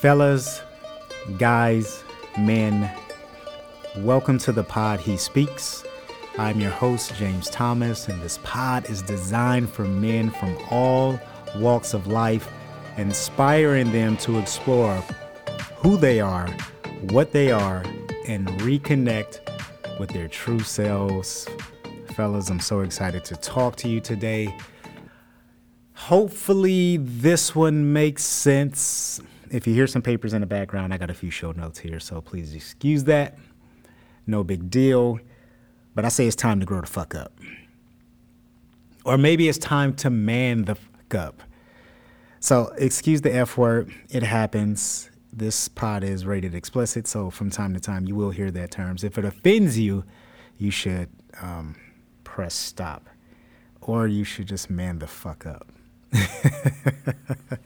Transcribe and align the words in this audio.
Fellas, 0.00 0.60
guys, 1.38 2.04
men, 2.38 2.90
welcome 3.96 4.36
to 4.36 4.52
the 4.52 4.62
pod 4.62 5.00
He 5.00 5.16
Speaks. 5.16 5.84
I'm 6.36 6.60
your 6.60 6.70
host, 6.70 7.14
James 7.14 7.48
Thomas, 7.48 8.06
and 8.06 8.20
this 8.20 8.38
pod 8.42 8.90
is 8.90 9.00
designed 9.00 9.70
for 9.70 9.86
men 9.86 10.28
from 10.28 10.54
all 10.70 11.18
walks 11.56 11.94
of 11.94 12.08
life, 12.08 12.46
inspiring 12.98 13.90
them 13.90 14.18
to 14.18 14.38
explore 14.38 14.96
who 15.76 15.96
they 15.96 16.20
are, 16.20 16.48
what 17.00 17.32
they 17.32 17.50
are, 17.50 17.82
and 18.28 18.46
reconnect 18.60 19.40
with 19.98 20.10
their 20.10 20.28
true 20.28 20.60
selves. 20.60 21.48
Fellas, 22.12 22.50
I'm 22.50 22.60
so 22.60 22.80
excited 22.80 23.24
to 23.24 23.36
talk 23.36 23.76
to 23.76 23.88
you 23.88 24.02
today. 24.02 24.54
Hopefully, 25.94 26.98
this 26.98 27.54
one 27.54 27.94
makes 27.94 28.24
sense. 28.24 29.22
If 29.56 29.66
you 29.66 29.72
hear 29.72 29.86
some 29.86 30.02
papers 30.02 30.34
in 30.34 30.42
the 30.42 30.46
background, 30.46 30.92
I 30.92 30.98
got 30.98 31.08
a 31.08 31.14
few 31.14 31.30
show 31.30 31.50
notes 31.50 31.78
here, 31.78 31.98
so 31.98 32.20
please 32.20 32.54
excuse 32.54 33.04
that. 33.04 33.38
No 34.26 34.44
big 34.44 34.68
deal. 34.68 35.18
But 35.94 36.04
I 36.04 36.08
say 36.08 36.26
it's 36.26 36.36
time 36.36 36.60
to 36.60 36.66
grow 36.66 36.82
the 36.82 36.86
fuck 36.86 37.14
up. 37.14 37.32
Or 39.06 39.16
maybe 39.16 39.48
it's 39.48 39.56
time 39.56 39.94
to 39.94 40.10
man 40.10 40.66
the 40.66 40.74
fuck 40.74 41.14
up. 41.14 41.42
So, 42.38 42.70
excuse 42.76 43.22
the 43.22 43.34
F 43.34 43.56
word, 43.56 43.90
it 44.10 44.22
happens. 44.22 45.08
This 45.32 45.68
pod 45.68 46.04
is 46.04 46.26
rated 46.26 46.54
explicit, 46.54 47.06
so 47.06 47.30
from 47.30 47.48
time 47.48 47.72
to 47.72 47.80
time 47.80 48.06
you 48.06 48.14
will 48.14 48.32
hear 48.32 48.50
that 48.50 48.70
terms. 48.70 49.04
If 49.04 49.16
it 49.16 49.24
offends 49.24 49.78
you, 49.78 50.04
you 50.58 50.70
should 50.70 51.08
um, 51.40 51.76
press 52.24 52.52
stop. 52.52 53.08
Or 53.80 54.06
you 54.06 54.22
should 54.22 54.48
just 54.48 54.68
man 54.68 54.98
the 54.98 55.06
fuck 55.06 55.46
up. 55.46 55.72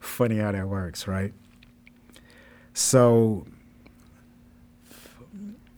Funny 0.00 0.38
how 0.38 0.52
that 0.52 0.68
works, 0.68 1.06
right? 1.06 1.32
So, 2.74 3.46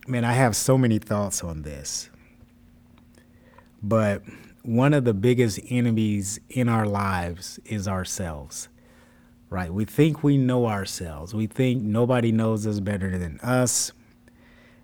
man, 0.06 0.25
I 0.25 0.33
have 0.33 0.55
so 0.56 0.77
many 0.77 0.98
thoughts 0.98 1.42
on 1.42 1.62
this. 1.62 2.11
But 3.83 4.23
one 4.62 4.92
of 4.92 5.05
the 5.05 5.15
biggest 5.15 5.59
enemies 5.69 6.39
in 6.50 6.69
our 6.69 6.87
lives 6.87 7.59
is 7.65 7.89
ourselves 7.89 8.69
right? 9.50 9.75
We 9.75 9.84
think 9.84 10.22
we 10.22 10.39
know 10.39 10.67
ourselves. 10.67 11.34
We 11.34 11.47
think 11.48 11.83
nobody 11.83 12.33
knows 12.33 12.67
us 12.67 12.81
better 12.81 13.19
than 13.19 13.41
us. 13.41 13.93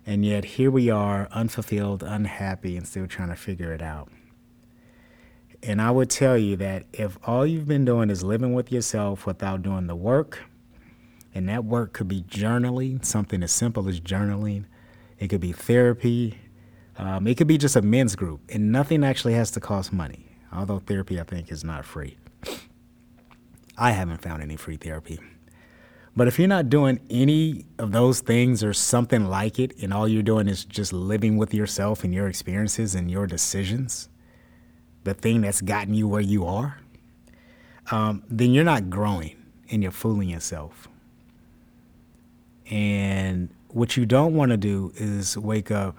And 0.05 0.23
yet 0.25 0.43
here 0.45 0.69
we 0.69 0.89
are, 0.89 1.27
unfulfilled, 1.31 2.03
unhappy, 2.03 2.77
and 2.77 2.87
still 2.87 3.07
trying 3.07 3.29
to 3.29 3.35
figure 3.35 3.73
it 3.73 3.81
out. 3.81 4.11
And 5.63 5.81
I 5.81 5.91
would 5.91 6.09
tell 6.09 6.37
you 6.37 6.55
that 6.57 6.85
if 6.93 7.17
all 7.23 7.45
you've 7.45 7.67
been 7.67 7.85
doing 7.85 8.09
is 8.09 8.23
living 8.23 8.53
with 8.53 8.71
yourself 8.71 9.25
without 9.25 9.61
doing 9.63 9.87
the 9.87 9.95
work, 9.95 10.43
and 11.33 11.49
that 11.49 11.65
work 11.65 11.93
could 11.93 12.07
be 12.07 12.21
journaling, 12.23 13.03
something 13.03 13.43
as 13.43 13.51
simple 13.51 13.89
as 13.89 13.99
journaling, 13.99 14.65
it 15.19 15.27
could 15.29 15.41
be 15.41 15.51
therapy, 15.51 16.37
um, 16.97 17.27
it 17.27 17.37
could 17.37 17.47
be 17.47 17.57
just 17.57 17.75
a 17.75 17.81
men's 17.81 18.15
group, 18.15 18.41
and 18.49 18.71
nothing 18.71 19.03
actually 19.03 19.33
has 19.33 19.51
to 19.51 19.59
cost 19.59 19.91
money. 19.91 20.25
Although 20.51 20.79
therapy, 20.79 21.19
I 21.19 21.23
think, 21.23 21.51
is 21.51 21.63
not 21.63 21.85
free. 21.85 22.17
I 23.77 23.91
haven't 23.91 24.21
found 24.21 24.41
any 24.41 24.55
free 24.55 24.77
therapy. 24.77 25.19
But 26.15 26.27
if 26.27 26.39
you're 26.39 26.47
not 26.47 26.69
doing 26.69 26.99
any 27.11 27.65
of 27.77 27.91
those 27.91 28.21
things 28.21 28.63
or 28.63 28.73
something 28.73 29.27
like 29.27 29.59
it, 29.59 29.77
and 29.83 29.93
all 29.93 30.07
you're 30.07 30.23
doing 30.23 30.47
is 30.47 30.65
just 30.65 30.91
living 30.91 31.37
with 31.37 31.53
yourself 31.53 32.03
and 32.03 32.11
your 32.11 32.27
experiences 32.27 32.95
and 32.95 33.11
your 33.11 33.27
decisions, 33.27 34.09
the 35.07 35.13
thing 35.13 35.41
that's 35.41 35.61
gotten 35.61 35.93
you 35.93 36.07
where 36.07 36.21
you 36.21 36.45
are, 36.45 36.79
um, 37.91 38.23
then 38.29 38.53
you're 38.53 38.63
not 38.63 38.89
growing 38.89 39.35
and 39.69 39.81
you're 39.81 39.91
fooling 39.91 40.29
yourself. 40.29 40.87
And 42.69 43.49
what 43.69 43.97
you 43.97 44.05
don't 44.05 44.35
want 44.35 44.51
to 44.51 44.57
do 44.57 44.91
is 44.95 45.37
wake 45.37 45.71
up 45.71 45.97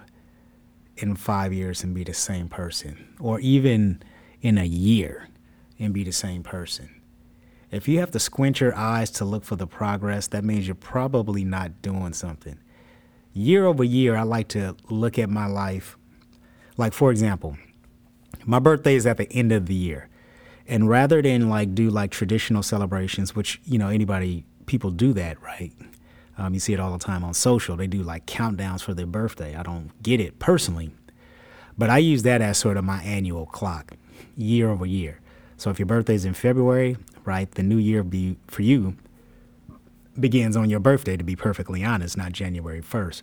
in 0.97 1.15
five 1.15 1.53
years 1.53 1.83
and 1.83 1.93
be 1.93 2.03
the 2.03 2.13
same 2.13 2.47
person, 2.47 3.15
or 3.19 3.39
even 3.39 4.01
in 4.41 4.57
a 4.57 4.65
year 4.65 5.27
and 5.79 5.93
be 5.93 6.03
the 6.03 6.11
same 6.11 6.43
person 6.43 6.99
if 7.71 7.87
you 7.87 7.99
have 7.99 8.11
to 8.11 8.19
squint 8.19 8.59
your 8.59 8.75
eyes 8.75 9.11
to 9.11 9.25
look 9.25 9.43
for 9.43 9.55
the 9.55 9.67
progress, 9.67 10.27
that 10.27 10.43
means 10.43 10.67
you're 10.67 10.75
probably 10.75 11.43
not 11.43 11.81
doing 11.81 12.13
something. 12.13 12.57
Year 13.33 13.65
over 13.65 13.83
year, 13.83 14.15
I 14.15 14.23
like 14.23 14.47
to 14.49 14.75
look 14.89 15.19
at 15.19 15.29
my 15.29 15.45
life. 15.45 15.97
Like, 16.77 16.93
for 16.93 17.11
example, 17.11 17.57
my 18.45 18.59
birthday 18.59 18.95
is 18.95 19.05
at 19.05 19.17
the 19.17 19.31
end 19.31 19.51
of 19.51 19.65
the 19.65 19.75
year. 19.75 20.09
And 20.67 20.87
rather 20.87 21.21
than 21.21 21.49
like 21.49 21.73
do 21.73 21.89
like 21.89 22.11
traditional 22.11 22.63
celebrations, 22.63 23.35
which, 23.35 23.59
you 23.65 23.77
know, 23.77 23.89
anybody, 23.89 24.45
people 24.65 24.91
do 24.91 25.13
that, 25.13 25.41
right? 25.41 25.71
Um, 26.37 26.53
you 26.53 26.59
see 26.59 26.73
it 26.73 26.79
all 26.79 26.91
the 26.91 27.03
time 27.03 27.23
on 27.23 27.33
social. 27.33 27.75
They 27.75 27.87
do 27.87 28.01
like 28.01 28.25
countdowns 28.25 28.81
for 28.81 28.93
their 28.93 29.05
birthday. 29.05 29.55
I 29.55 29.63
don't 29.63 29.91
get 30.01 30.21
it 30.21 30.39
personally, 30.39 30.91
but 31.77 31.89
I 31.89 31.97
use 31.97 32.23
that 32.23 32.41
as 32.41 32.57
sort 32.57 32.77
of 32.77 32.83
my 32.83 33.01
annual 33.01 33.45
clock, 33.45 33.93
year 34.37 34.69
over 34.69 34.85
year. 34.85 35.19
So 35.57 35.69
if 35.69 35.79
your 35.79 35.87
birthday 35.87 36.15
is 36.15 36.23
in 36.23 36.33
February, 36.33 36.97
right? 37.25 37.51
The 37.51 37.63
new 37.63 37.77
year 37.77 38.03
be 38.03 38.37
for 38.47 38.61
you 38.61 38.95
begins 40.19 40.55
on 40.55 40.69
your 40.69 40.79
birthday, 40.79 41.17
to 41.17 41.23
be 41.23 41.35
perfectly 41.35 41.83
honest, 41.83 42.17
not 42.17 42.31
January 42.31 42.81
1st. 42.81 43.21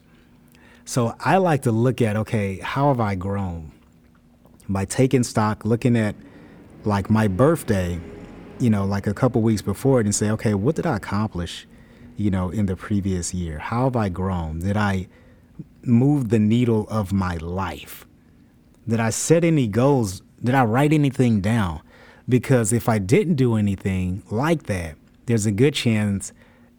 So 0.85 1.15
I 1.21 1.39
like 1.39 1.63
to 1.63 1.73
look 1.73 2.01
at, 2.01 2.17
okay, 2.17 2.59
how 2.59 2.89
have 2.89 3.01
I 3.01 3.15
grown? 3.15 3.73
By 4.69 4.85
taking 4.85 5.23
stock, 5.23 5.65
looking 5.65 5.97
at 5.97 6.15
like 6.85 7.11
my 7.11 7.29
birthday, 7.29 8.01
you 8.59 8.71
know, 8.71 8.85
like 8.85 9.07
a 9.07 9.15
couple 9.15 9.43
weeks 9.43 9.63
before 9.63 10.01
it 10.01 10.07
and 10.07 10.15
say, 10.15 10.31
okay, 10.31 10.55
what 10.55 10.77
did 10.77 10.87
I 10.87 10.97
accomplish, 10.97 11.67
you 12.17 12.31
know, 12.31 12.51
in 12.51 12.67
the 12.67 12.77
previous 12.77 13.35
year? 13.35 13.59
How 13.59 13.85
have 13.85 13.97
I 13.97 14.09
grown? 14.09 14.61
Did 14.61 14.77
I 14.77 15.09
move 15.83 16.31
the 16.31 16.39
needle 16.39 16.87
of 16.89 17.13
my 17.13 17.37
life? 17.37 18.07
Did 18.89 19.01
I 19.01 19.11
set 19.11 19.45
any 19.45 19.67
goals? 19.67 20.23
Did 20.43 20.55
I 20.55 20.65
write 20.65 20.93
anything 20.93 21.41
down? 21.41 21.81
Because 22.29 22.73
if 22.73 22.89
I 22.89 22.99
didn't 22.99 23.35
do 23.35 23.55
anything 23.57 24.23
like 24.31 24.65
that, 24.65 24.97
there's 25.27 25.47
a 25.47 25.53
good 25.53 25.75
chance 25.75 26.33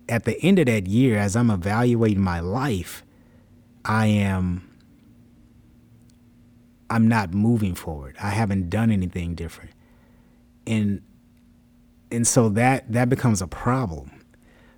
at 0.09 0.23
the 0.25 0.41
end 0.41 0.59
of 0.59 0.65
that 0.67 0.87
year, 0.87 1.17
as 1.17 1.35
I'm 1.35 1.49
evaluating 1.49 2.21
my 2.21 2.39
life, 2.39 3.03
I 3.83 4.07
am 4.07 4.66
I'm 6.89 7.07
not 7.07 7.33
moving 7.33 7.75
forward. 7.75 8.15
I 8.21 8.29
haven't 8.29 8.69
done 8.69 8.91
anything 8.91 9.35
different. 9.35 9.71
And 10.65 11.01
and 12.11 12.25
so 12.25 12.49
that 12.49 12.91
that 12.91 13.09
becomes 13.09 13.41
a 13.41 13.47
problem. 13.47 14.11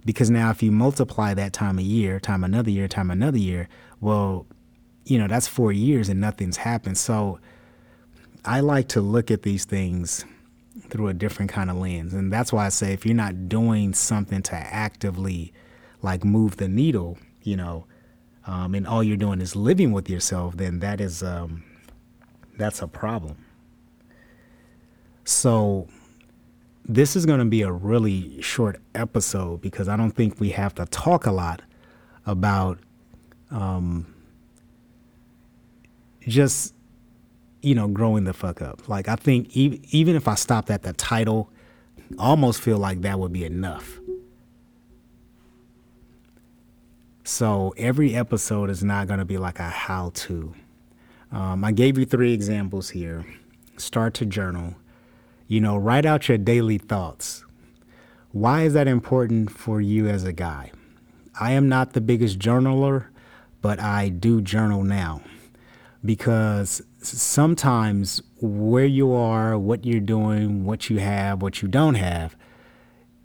Because 0.05 0.29
now 0.29 0.49
if 0.49 0.63
you 0.63 0.71
multiply 0.71 1.33
that 1.33 1.53
time 1.53 1.77
a 1.77 1.83
year, 1.83 2.19
time 2.19 2.43
another 2.43 2.71
year, 2.71 2.87
time 2.87 3.11
another 3.11 3.37
year, 3.37 3.67
well, 3.99 4.47
you 5.05 5.19
know, 5.19 5.27
that's 5.27 5.47
4 5.47 5.71
years 5.71 6.07
and 6.09 6.21
nothing's 6.21 6.57
happened. 6.57 6.97
So 6.97 7.39
I 8.45 8.61
like 8.61 8.87
to 8.89 9.01
look 9.01 9.29
at 9.29 9.43
these 9.43 9.65
things 9.65 10.25
through 10.89 11.09
a 11.09 11.13
different 11.13 11.51
kind 11.51 11.69
of 11.69 11.77
lens. 11.77 12.13
And 12.13 12.31
that's 12.31 12.53
why 12.53 12.65
I 12.65 12.69
say 12.69 12.93
if 12.93 13.05
you're 13.05 13.15
not 13.15 13.49
doing 13.49 13.93
something 13.93 14.41
to 14.43 14.55
actively 14.55 15.53
like 16.01 16.23
move 16.23 16.57
the 16.57 16.67
needle, 16.67 17.17
you 17.43 17.57
know, 17.57 17.85
um, 18.47 18.73
and 18.73 18.87
all 18.87 19.03
you're 19.03 19.17
doing 19.17 19.41
is 19.41 19.55
living 19.55 19.91
with 19.91 20.09
yourself, 20.09 20.57
then 20.57 20.79
that 20.79 21.01
is 21.01 21.21
um, 21.21 21.63
that's 22.59 22.81
a 22.83 22.87
problem. 22.87 23.37
So 25.23 25.87
this 26.85 27.15
is 27.15 27.25
going 27.25 27.39
to 27.39 27.45
be 27.45 27.63
a 27.63 27.71
really 27.71 28.41
short 28.41 28.79
episode 28.93 29.61
because 29.61 29.87
I 29.87 29.95
don't 29.95 30.11
think 30.11 30.39
we 30.39 30.49
have 30.51 30.75
to 30.75 30.85
talk 30.85 31.25
a 31.25 31.31
lot 31.31 31.61
about 32.25 32.79
um, 33.49 34.13
just 36.27 36.73
you 37.61 37.75
know, 37.75 37.87
growing 37.87 38.23
the 38.23 38.33
fuck 38.33 38.61
up. 38.61 38.87
Like 38.87 39.07
I 39.07 39.15
think 39.15 39.55
even 39.55 39.81
even 39.89 40.15
if 40.15 40.27
I 40.27 40.35
stopped 40.35 40.69
at 40.69 40.83
the 40.83 40.93
title, 40.93 41.49
I 42.17 42.29
almost 42.29 42.61
feel 42.61 42.77
like 42.77 43.01
that 43.01 43.19
would 43.19 43.33
be 43.33 43.45
enough. 43.45 43.99
So 47.23 47.73
every 47.77 48.15
episode 48.15 48.69
is 48.69 48.83
not 48.83 49.07
going 49.07 49.19
to 49.19 49.25
be 49.25 49.37
like 49.37 49.59
a 49.59 49.69
how 49.69 50.11
to. 50.15 50.53
Um, 51.31 51.63
I 51.63 51.71
gave 51.71 51.97
you 51.97 52.05
three 52.05 52.33
examples 52.33 52.89
here. 52.89 53.25
Start 53.77 54.13
to 54.15 54.25
journal. 54.25 54.75
You 55.47 55.61
know, 55.61 55.77
write 55.77 56.05
out 56.05 56.27
your 56.27 56.37
daily 56.37 56.77
thoughts. 56.77 57.43
Why 58.31 58.63
is 58.63 58.73
that 58.73 58.87
important 58.87 59.51
for 59.51 59.81
you 59.81 60.07
as 60.07 60.23
a 60.23 60.33
guy? 60.33 60.71
I 61.39 61.51
am 61.51 61.69
not 61.69 61.93
the 61.93 62.01
biggest 62.01 62.37
journaler, 62.37 63.07
but 63.61 63.79
I 63.79 64.09
do 64.09 64.41
journal 64.41 64.83
now 64.83 65.21
because 66.03 66.81
sometimes 67.01 68.21
where 68.41 68.85
you 68.85 69.13
are, 69.13 69.57
what 69.57 69.85
you're 69.85 69.99
doing, 69.99 70.65
what 70.65 70.89
you 70.89 70.99
have, 70.99 71.41
what 71.41 71.61
you 71.61 71.67
don't 71.67 71.95
have, 71.95 72.35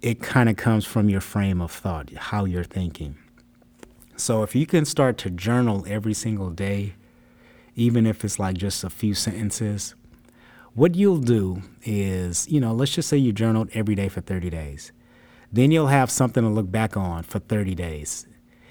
it 0.03 0.21
kind 0.21 0.49
of 0.49 0.57
comes 0.57 0.85
from 0.85 1.09
your 1.09 1.21
frame 1.21 1.61
of 1.61 1.71
thought, 1.71 2.13
how 2.15 2.45
you're 2.45 2.65
thinking. 2.65 3.17
So 4.17 4.43
if 4.43 4.55
you 4.55 4.67
can 4.67 4.85
start 4.85 5.19
to 5.19 5.31
journal 5.31 5.85
every 5.89 6.15
single 6.15 6.51
day, 6.51 6.95
even 7.77 8.07
if 8.07 8.25
it's 8.25 8.39
like 8.39 8.57
just 8.57 8.85
a 8.85 8.91
few 8.91 9.15
sentences, 9.15 9.95
what 10.75 10.95
you'll 10.95 11.19
do 11.19 11.63
is, 11.83 12.49
you 12.49 12.61
know, 12.61 12.73
let's 12.73 12.93
just 12.93 13.09
say 13.09 13.17
you 13.17 13.33
journaled 13.33 13.71
every 13.75 13.95
day 13.95 14.09
for 14.09 14.21
30 14.21 14.51
days. 14.51 14.93
Then 15.53 15.71
you'll 15.71 15.87
have 15.87 16.11
something 16.11 16.43
to 16.43 16.49
look 16.49 16.71
back 16.71 16.97
on 16.97 17.23
for 17.23 17.39
30 17.39 17.75
days. 17.75 18.27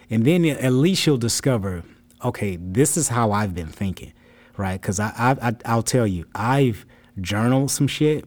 And 0.10 0.26
then 0.26 0.46
at 0.46 0.74
least 0.74 1.08
you'll 1.08 1.18
discover, 1.18 1.84
okay, 2.24 2.58
this 2.58 2.98
is 2.98 3.08
how 3.08 3.32
I've 3.32 3.56
been 3.56 3.70
thinking, 3.70 4.12
right? 4.58 4.80
Because 4.80 5.00
I, 5.00 5.14
I, 5.18 5.50
I, 5.50 5.56
I'll 5.66 5.84
tell 5.84 6.06
you, 6.06 6.26
I've 6.36 6.86
journaled 7.22 7.72
some 7.72 7.88
shit 7.88 8.26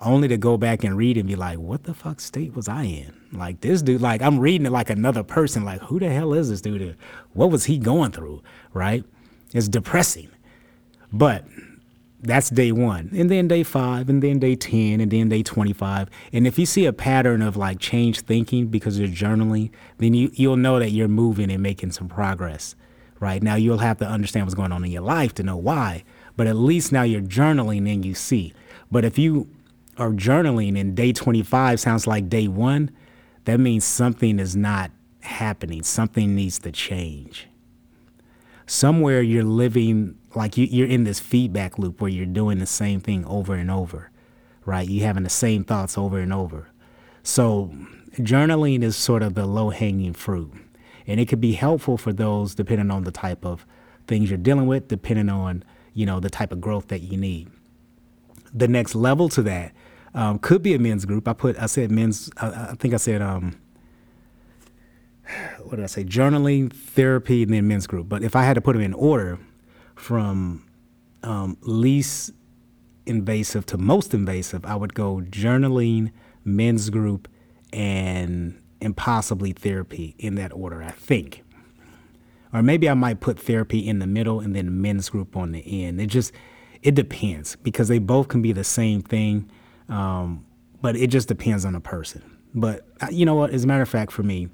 only 0.00 0.28
to 0.28 0.36
go 0.36 0.56
back 0.56 0.82
and 0.82 0.96
read 0.96 1.16
and 1.16 1.28
be 1.28 1.36
like, 1.36 1.58
what 1.58 1.84
the 1.84 1.94
fuck 1.94 2.20
state 2.20 2.54
was 2.54 2.68
I 2.68 2.84
in? 2.84 3.12
Like 3.32 3.60
this 3.60 3.82
dude, 3.82 4.00
like 4.00 4.20
I'm 4.22 4.38
reading 4.38 4.66
it 4.66 4.72
like 4.72 4.90
another 4.90 5.22
person. 5.22 5.64
Like 5.64 5.80
who 5.82 5.98
the 5.98 6.10
hell 6.10 6.34
is 6.34 6.50
this 6.50 6.60
dude? 6.60 6.96
What 7.32 7.50
was 7.50 7.66
he 7.66 7.78
going 7.78 8.12
through? 8.12 8.42
Right? 8.72 9.04
It's 9.52 9.68
depressing. 9.68 10.30
But 11.12 11.44
that's 12.22 12.50
day 12.50 12.70
one. 12.72 13.10
And 13.12 13.30
then 13.30 13.48
day 13.48 13.64
five, 13.64 14.08
and 14.08 14.22
then 14.22 14.38
day 14.38 14.54
10, 14.54 15.00
and 15.00 15.10
then 15.10 15.28
day 15.28 15.42
25. 15.42 16.08
And 16.32 16.46
if 16.46 16.58
you 16.58 16.66
see 16.66 16.86
a 16.86 16.92
pattern 16.92 17.42
of 17.42 17.56
like 17.56 17.80
change 17.80 18.20
thinking 18.20 18.68
because 18.68 18.98
you're 18.98 19.08
journaling, 19.08 19.70
then 19.98 20.14
you, 20.14 20.30
you'll 20.34 20.56
know 20.56 20.78
that 20.78 20.90
you're 20.90 21.08
moving 21.08 21.50
and 21.50 21.62
making 21.62 21.90
some 21.90 22.08
progress. 22.08 22.76
Right? 23.18 23.42
Now 23.42 23.56
you'll 23.56 23.78
have 23.78 23.98
to 23.98 24.06
understand 24.06 24.46
what's 24.46 24.54
going 24.54 24.72
on 24.72 24.84
in 24.84 24.90
your 24.90 25.02
life 25.02 25.34
to 25.34 25.42
know 25.42 25.56
why. 25.56 26.04
But 26.36 26.46
at 26.46 26.56
least 26.56 26.92
now 26.92 27.02
you're 27.02 27.20
journaling 27.20 27.92
and 27.92 28.04
you 28.04 28.14
see. 28.14 28.52
But 28.90 29.04
if 29.04 29.18
you 29.18 29.48
are 29.98 30.10
journaling 30.10 30.80
and 30.80 30.96
day 30.96 31.12
25 31.12 31.78
sounds 31.78 32.06
like 32.06 32.28
day 32.28 32.48
one, 32.48 32.90
that 33.44 33.58
means 33.58 33.84
something 33.84 34.38
is 34.38 34.56
not 34.56 34.90
happening. 35.20 35.82
Something 35.82 36.34
needs 36.34 36.58
to 36.60 36.72
change. 36.72 37.48
Somewhere 38.72 39.20
you're 39.20 39.44
living 39.44 40.18
like 40.34 40.56
you, 40.56 40.82
are 40.82 40.88
in 40.88 41.04
this 41.04 41.20
feedback 41.20 41.78
loop 41.78 42.00
where 42.00 42.08
you're 42.08 42.24
doing 42.24 42.58
the 42.58 42.64
same 42.64 43.00
thing 43.00 43.22
over 43.26 43.54
and 43.54 43.70
over, 43.70 44.10
right? 44.64 44.88
You're 44.88 45.06
having 45.06 45.24
the 45.24 45.28
same 45.28 45.62
thoughts 45.62 45.98
over 45.98 46.18
and 46.18 46.32
over. 46.32 46.70
So, 47.22 47.70
journaling 48.14 48.82
is 48.82 48.96
sort 48.96 49.22
of 49.22 49.34
the 49.34 49.44
low 49.44 49.68
hanging 49.68 50.14
fruit. 50.14 50.54
And 51.06 51.20
it 51.20 51.28
could 51.28 51.38
be 51.38 51.52
helpful 51.52 51.98
for 51.98 52.14
those 52.14 52.54
depending 52.54 52.90
on 52.90 53.04
the 53.04 53.10
type 53.10 53.44
of 53.44 53.66
things 54.06 54.30
you're 54.30 54.38
dealing 54.38 54.66
with, 54.66 54.88
depending 54.88 55.28
on, 55.28 55.64
you 55.92 56.06
know, 56.06 56.18
the 56.18 56.30
type 56.30 56.50
of 56.50 56.62
growth 56.62 56.88
that 56.88 57.00
you 57.02 57.18
need. 57.18 57.50
The 58.54 58.68
next 58.68 58.94
level 58.94 59.28
to 59.28 59.42
that 59.42 59.72
um, 60.14 60.38
could 60.38 60.62
be 60.62 60.72
a 60.72 60.78
men's 60.78 61.04
group. 61.04 61.28
I 61.28 61.34
put, 61.34 61.58
I 61.58 61.66
said 61.66 61.90
men's, 61.90 62.30
I, 62.38 62.70
I 62.70 62.74
think 62.78 62.94
I 62.94 62.96
said, 62.96 63.20
um, 63.20 63.60
what 65.62 65.76
did 65.76 65.82
I 65.82 65.86
say? 65.86 66.04
Journaling, 66.04 66.72
therapy, 66.72 67.42
and 67.42 67.52
then 67.52 67.68
men's 67.68 67.86
group. 67.86 68.08
But 68.08 68.22
if 68.22 68.36
I 68.36 68.44
had 68.44 68.54
to 68.54 68.60
put 68.60 68.74
them 68.74 68.82
in 68.82 68.94
order 68.94 69.38
from 69.94 70.64
um, 71.22 71.56
least 71.62 72.32
invasive 73.06 73.66
to 73.66 73.78
most 73.78 74.14
invasive, 74.14 74.64
I 74.64 74.76
would 74.76 74.94
go 74.94 75.22
journaling, 75.30 76.12
men's 76.44 76.90
group, 76.90 77.28
and 77.72 78.58
and 78.80 78.96
possibly 78.96 79.52
therapy 79.52 80.16
in 80.18 80.34
that 80.34 80.52
order, 80.52 80.82
I 80.82 80.90
think. 80.90 81.44
Or 82.52 82.62
maybe 82.62 82.88
I 82.88 82.94
might 82.94 83.20
put 83.20 83.38
therapy 83.38 83.78
in 83.78 84.00
the 84.00 84.06
middle 84.06 84.40
and 84.40 84.54
then 84.54 84.82
men's 84.82 85.08
group 85.08 85.36
on 85.36 85.52
the 85.52 85.84
end. 85.84 86.00
It 86.00 86.06
just 86.06 86.32
it 86.82 86.94
depends 86.94 87.56
because 87.56 87.88
they 87.88 87.98
both 87.98 88.28
can 88.28 88.42
be 88.42 88.52
the 88.52 88.64
same 88.64 89.00
thing, 89.02 89.50
um, 89.88 90.44
but 90.80 90.96
it 90.96 91.08
just 91.08 91.28
depends 91.28 91.64
on 91.64 91.72
the 91.74 91.80
person. 91.80 92.22
But 92.54 92.86
uh, 93.00 93.06
you 93.10 93.24
know 93.24 93.34
what? 93.34 93.50
As 93.50 93.64
a 93.64 93.66
matter 93.66 93.82
of 93.82 93.88
fact, 93.88 94.12
for 94.12 94.22
me, 94.22 94.48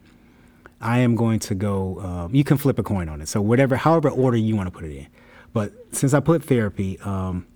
I 0.81 0.99
am 1.01 1.17
going 1.17 1.41
to 1.41 1.55
go. 1.55 2.01
Um, 2.01 2.35
you 2.35 2.45
can 2.45 2.57
flip 2.57 2.79
a 2.79 2.83
coin 2.83 3.09
on 3.09 3.21
it. 3.21 3.29
So 3.29 3.41
whatever, 3.41 3.77
however 3.77 4.09
order 4.09 4.37
you 4.37 4.55
want 4.57 4.67
to 4.67 4.71
put 4.71 4.85
it 4.85 4.97
in. 4.97 5.07
But 5.53 5.73
since 5.93 6.15
I 6.15 6.21
put 6.21 6.45
therapy, 6.45 6.99
um, 7.01 7.47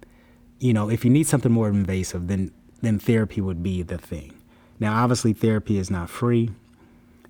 you 0.58 0.72
know, 0.72 0.88
if 0.88 1.04
you 1.04 1.10
need 1.10 1.26
something 1.26 1.52
more 1.52 1.68
invasive, 1.68 2.28
then 2.28 2.52
then 2.80 2.98
therapy 2.98 3.40
would 3.40 3.62
be 3.62 3.82
the 3.82 3.98
thing. 3.98 4.34
Now, 4.80 5.02
obviously, 5.02 5.32
therapy 5.32 5.78
is 5.78 5.90
not 5.90 6.10
free, 6.10 6.50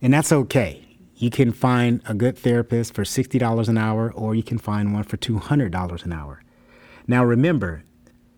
and 0.00 0.14
that's 0.14 0.32
okay. 0.32 0.82
You 1.16 1.30
can 1.30 1.52
find 1.52 2.00
a 2.06 2.14
good 2.14 2.38
therapist 2.38 2.94
for 2.94 3.04
sixty 3.04 3.38
dollars 3.38 3.68
an 3.68 3.76
hour, 3.76 4.10
or 4.12 4.34
you 4.34 4.42
can 4.42 4.58
find 4.58 4.94
one 4.94 5.04
for 5.04 5.18
two 5.18 5.38
hundred 5.38 5.72
dollars 5.72 6.04
an 6.04 6.12
hour. 6.12 6.42
Now, 7.06 7.24
remember, 7.24 7.84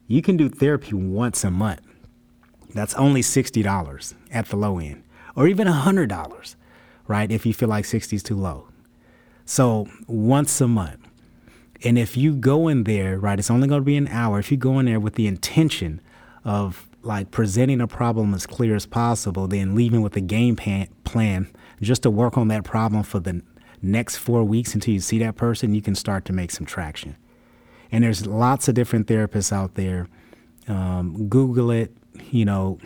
you 0.09 0.23
can 0.23 0.37
do 0.37 0.49
therapy 0.49 0.95
once 0.95 1.45
a 1.45 1.50
month. 1.50 1.83
That's 2.75 2.95
only 2.95 3.23
sixty 3.23 3.62
dollars 3.62 4.15
at 4.33 4.47
the 4.47 4.57
low 4.57 4.79
end, 4.81 5.05
or 5.37 5.47
even 5.47 5.69
hundred 5.69 6.09
dollars, 6.09 6.57
right? 7.06 7.31
If 7.31 7.45
you 7.47 7.55
feel 7.55 7.69
like 7.69 7.85
sixty 7.85 8.17
is 8.17 8.23
too 8.23 8.37
low. 8.37 8.69
So 9.45 9.89
once 10.06 10.61
a 10.61 10.69
month. 10.69 11.01
And 11.83 11.99
if 11.99 12.17
you 12.17 12.35
go 12.35 12.69
in 12.69 12.85
there, 12.85 13.19
right, 13.19 13.39
it's 13.39 13.51
only 13.51 13.69
going 13.69 13.83
to 13.83 13.85
be 13.85 13.97
an 13.97 14.09
hour. 14.09 14.39
If 14.39 14.51
you 14.51 14.56
go 14.56 14.79
in 14.79 14.87
there 14.87 15.01
with 15.01 15.17
the 15.17 15.27
intention 15.27 16.01
of 16.45 16.89
like 17.03 17.31
presenting 17.31 17.81
a 17.83 17.87
problem 17.87 18.33
as 18.33 18.47
clear 18.47 18.75
as 18.75 18.87
possible, 18.87 19.47
then 19.47 19.75
leaving 19.75 20.01
with 20.01 20.17
a 20.17 20.23
game 20.23 20.56
plan 20.56 21.49
just 21.83 22.03
to 22.05 22.11
work 22.11 22.39
on 22.39 22.49
that 22.49 22.65
problem 22.65 23.03
for 23.03 23.21
the 23.21 23.43
next 23.83 24.17
four 24.17 24.43
weeks 24.45 24.73
until 24.73 24.95
you 24.95 25.00
see 25.00 25.19
that 25.19 25.37
person, 25.37 25.75
you 25.75 25.83
can 25.83 25.95
start 25.95 26.25
to 26.25 26.33
make 26.33 26.50
some 26.50 26.65
traction. 26.65 27.17
And 27.93 28.03
there's 28.03 28.27
lots 28.27 28.67
of 28.69 28.75
different 28.75 29.07
therapists 29.07 29.53
out 29.53 29.75
there. 29.75 30.09
Um, 30.67 31.29
Google 31.29 31.71
it, 31.71 31.95
you 32.31 32.47
know, 32.47 32.79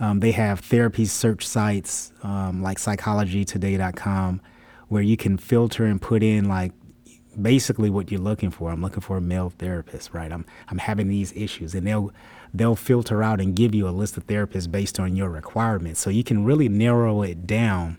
um, 0.00 0.20
they 0.20 0.32
have 0.32 0.60
therapy 0.60 1.04
search 1.04 1.46
sites 1.46 2.12
um, 2.22 2.62
like 2.62 2.78
psychologytoday.com 2.78 4.40
where 4.88 5.02
you 5.02 5.16
can 5.16 5.36
filter 5.36 5.84
and 5.84 6.00
put 6.00 6.22
in 6.22 6.48
like 6.48 6.72
basically 7.40 7.90
what 7.90 8.10
you're 8.10 8.20
looking 8.20 8.50
for. 8.50 8.70
I'm 8.70 8.82
looking 8.82 9.00
for 9.00 9.16
a 9.16 9.20
male 9.20 9.50
therapist, 9.50 10.12
right? 10.12 10.32
I'm 10.32 10.44
I'm 10.68 10.78
having 10.78 11.08
these 11.08 11.32
issues, 11.32 11.74
and 11.74 11.86
they'll 11.86 12.12
they'll 12.52 12.76
filter 12.76 13.22
out 13.22 13.40
and 13.40 13.54
give 13.54 13.74
you 13.74 13.88
a 13.88 13.90
list 13.90 14.16
of 14.16 14.26
therapists 14.26 14.70
based 14.70 15.00
on 15.00 15.16
your 15.16 15.30
requirements, 15.30 16.00
so 16.00 16.10
you 16.10 16.24
can 16.24 16.44
really 16.44 16.68
narrow 16.68 17.22
it 17.22 17.46
down 17.46 17.98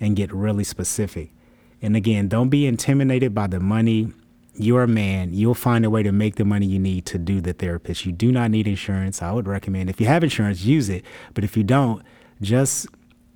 and 0.00 0.16
get 0.16 0.32
really 0.32 0.64
specific. 0.64 1.32
And 1.80 1.96
again, 1.96 2.28
don't 2.28 2.48
be 2.48 2.66
intimidated 2.66 3.34
by 3.34 3.46
the 3.46 3.60
money. 3.60 4.12
You're 4.58 4.82
a 4.82 4.88
man. 4.88 5.32
You'll 5.32 5.54
find 5.54 5.84
a 5.84 5.90
way 5.90 6.02
to 6.02 6.10
make 6.10 6.34
the 6.34 6.44
money 6.44 6.66
you 6.66 6.80
need 6.80 7.06
to 7.06 7.18
do 7.18 7.40
the 7.40 7.52
therapist. 7.52 8.04
You 8.04 8.12
do 8.12 8.32
not 8.32 8.50
need 8.50 8.66
insurance. 8.66 9.22
I 9.22 9.30
would 9.32 9.46
recommend 9.46 9.88
if 9.88 10.00
you 10.00 10.06
have 10.06 10.24
insurance, 10.24 10.62
use 10.62 10.88
it. 10.88 11.04
But 11.34 11.44
if 11.44 11.56
you 11.56 11.62
don't, 11.62 12.02
just 12.42 12.88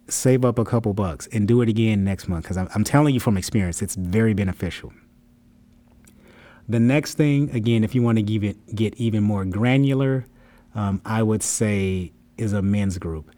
save 0.08 0.44
up 0.44 0.58
a 0.58 0.64
couple 0.64 0.92
bucks 0.94 1.28
and 1.32 1.46
do 1.46 1.62
it 1.62 1.68
again 1.68 2.04
next 2.04 2.28
month 2.28 2.44
because 2.44 2.56
I'm, 2.56 2.68
I'm 2.74 2.84
telling 2.84 3.14
you 3.14 3.20
from 3.20 3.36
experience, 3.36 3.82
it's 3.82 3.94
very 3.94 4.34
beneficial. 4.34 4.92
The 6.68 6.80
next 6.80 7.14
thing, 7.14 7.50
again, 7.54 7.84
if 7.84 7.94
you 7.94 8.02
want 8.02 8.18
to 8.18 8.22
give 8.22 8.44
it, 8.44 8.74
get 8.74 8.94
even 8.96 9.22
more 9.22 9.44
granular, 9.44 10.26
um, 10.74 11.00
I 11.04 11.22
would 11.22 11.42
say 11.42 12.12
is 12.36 12.52
a 12.52 12.62
men's 12.62 12.98
group. 12.98 13.30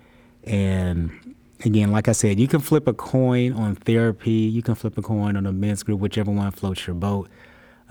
And 0.45 1.37
again, 1.65 1.91
like 1.91 2.09
I 2.09 2.13
said, 2.13 2.39
you 2.39 2.49
can 2.49 2.61
flip 2.61 2.87
a 2.87 2.93
coin 2.93 3.53
on 3.53 3.75
therapy, 3.75 4.31
you 4.31 4.63
can 4.63 4.75
flip 4.75 4.97
a 4.99 5.03
coin 5.03 5.37
on 5.37 5.47
a 5.47 5.53
men's 5.53 5.83
group, 5.83 6.01
whichever 6.01 6.31
one 6.31 6.51
floats 6.51 6.87
your 6.87 6.95
boat. 6.95 7.29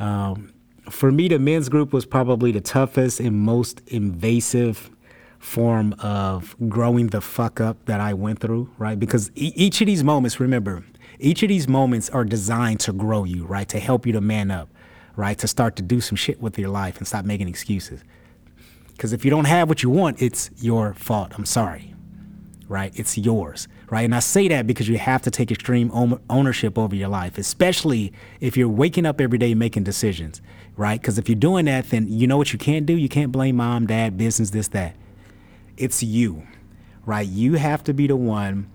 Um, 0.04 0.54
for 0.90 1.12
me, 1.12 1.28
the 1.28 1.40
men's 1.40 1.70
group 1.70 1.94
was 1.94 2.06
probably 2.06 2.52
the 2.52 2.62
toughest 2.62 3.20
and 3.20 3.36
most 3.40 3.82
invasive 3.88 4.90
form 5.40 5.94
of 6.00 6.56
growing 6.70 7.08
the 7.08 7.22
fuck 7.22 7.62
up 7.62 7.86
that 7.86 8.00
I 8.00 8.14
went 8.14 8.40
through, 8.40 8.70
right? 8.78 9.00
Because 9.00 9.32
e- 9.36 9.54
each 9.56 9.82
of 9.82 9.88
these 9.88 10.04
moments, 10.04 10.40
remember, 10.40 10.84
each 11.20 11.44
of 11.44 11.50
these 11.50 11.68
moments 11.68 12.10
are 12.10 12.26
designed 12.26 12.80
to 12.82 12.94
grow 12.94 13.24
you, 13.24 13.46
right? 13.46 13.68
To 13.70 13.80
help 13.80 14.06
you 14.06 14.14
to 14.14 14.22
man 14.22 14.52
up 14.52 14.70
right? 15.16 15.38
To 15.40 15.48
start 15.48 15.76
to 15.78 15.84
do 15.84 16.02
some 16.02 16.16
shit 16.16 16.42
with 16.42 16.58
your 16.58 16.70
life 16.70 16.98
and 16.98 17.08
stop 17.08 17.26
making 17.26 17.48
excuses. 17.48 18.04
Because 18.92 19.14
if 19.14 19.26
you 19.26 19.32
don't 19.32 19.46
have 19.46 19.70
what 19.70 19.84
you 19.84 19.90
want, 19.90 20.22
it's 20.22 20.50
your 20.60 20.94
fault. 20.94 21.34
I'm 21.36 21.46
sorry, 21.46 21.94
right? 22.68 22.92
It's 22.96 23.18
yours, 23.18 23.68
right? 23.94 24.06
And 24.06 24.16
I 24.16 24.22
say 24.22 24.48
that 24.48 24.66
because 24.66 24.90
you 24.90 24.98
have 24.98 25.22
to 25.22 25.30
take 25.30 25.52
extreme 25.52 25.92
ownership 26.28 26.80
over 26.80 26.96
your 26.96 27.10
life, 27.10 27.38
especially 27.38 28.12
if 28.40 28.58
you're 28.58 28.68
waking 28.68 29.06
up 29.06 29.22
every 29.22 29.38
day 29.38 29.54
making 29.54 29.84
decisions, 29.84 30.42
right? 30.76 31.00
Because 31.00 31.20
if 31.20 31.30
you're 31.30 31.36
doing 31.36 31.66
that, 31.66 31.92
then 31.92 32.08
you 32.10 32.26
know 32.26 32.36
what 32.36 32.52
you 32.52 32.58
can't 32.58 32.88
do? 32.88 32.98
You 32.98 33.08
can't 33.08 33.32
blame 33.32 33.58
mom, 33.58 33.86
dad, 33.86 34.18
business, 34.18 34.50
this, 34.50 34.68
that. 34.70 34.96
It's 35.78 36.02
you, 36.02 36.42
right? 37.06 37.28
You 37.28 37.54
have 37.54 37.84
to 37.84 37.94
be 37.94 38.08
the 38.08 38.16
one 38.16 38.68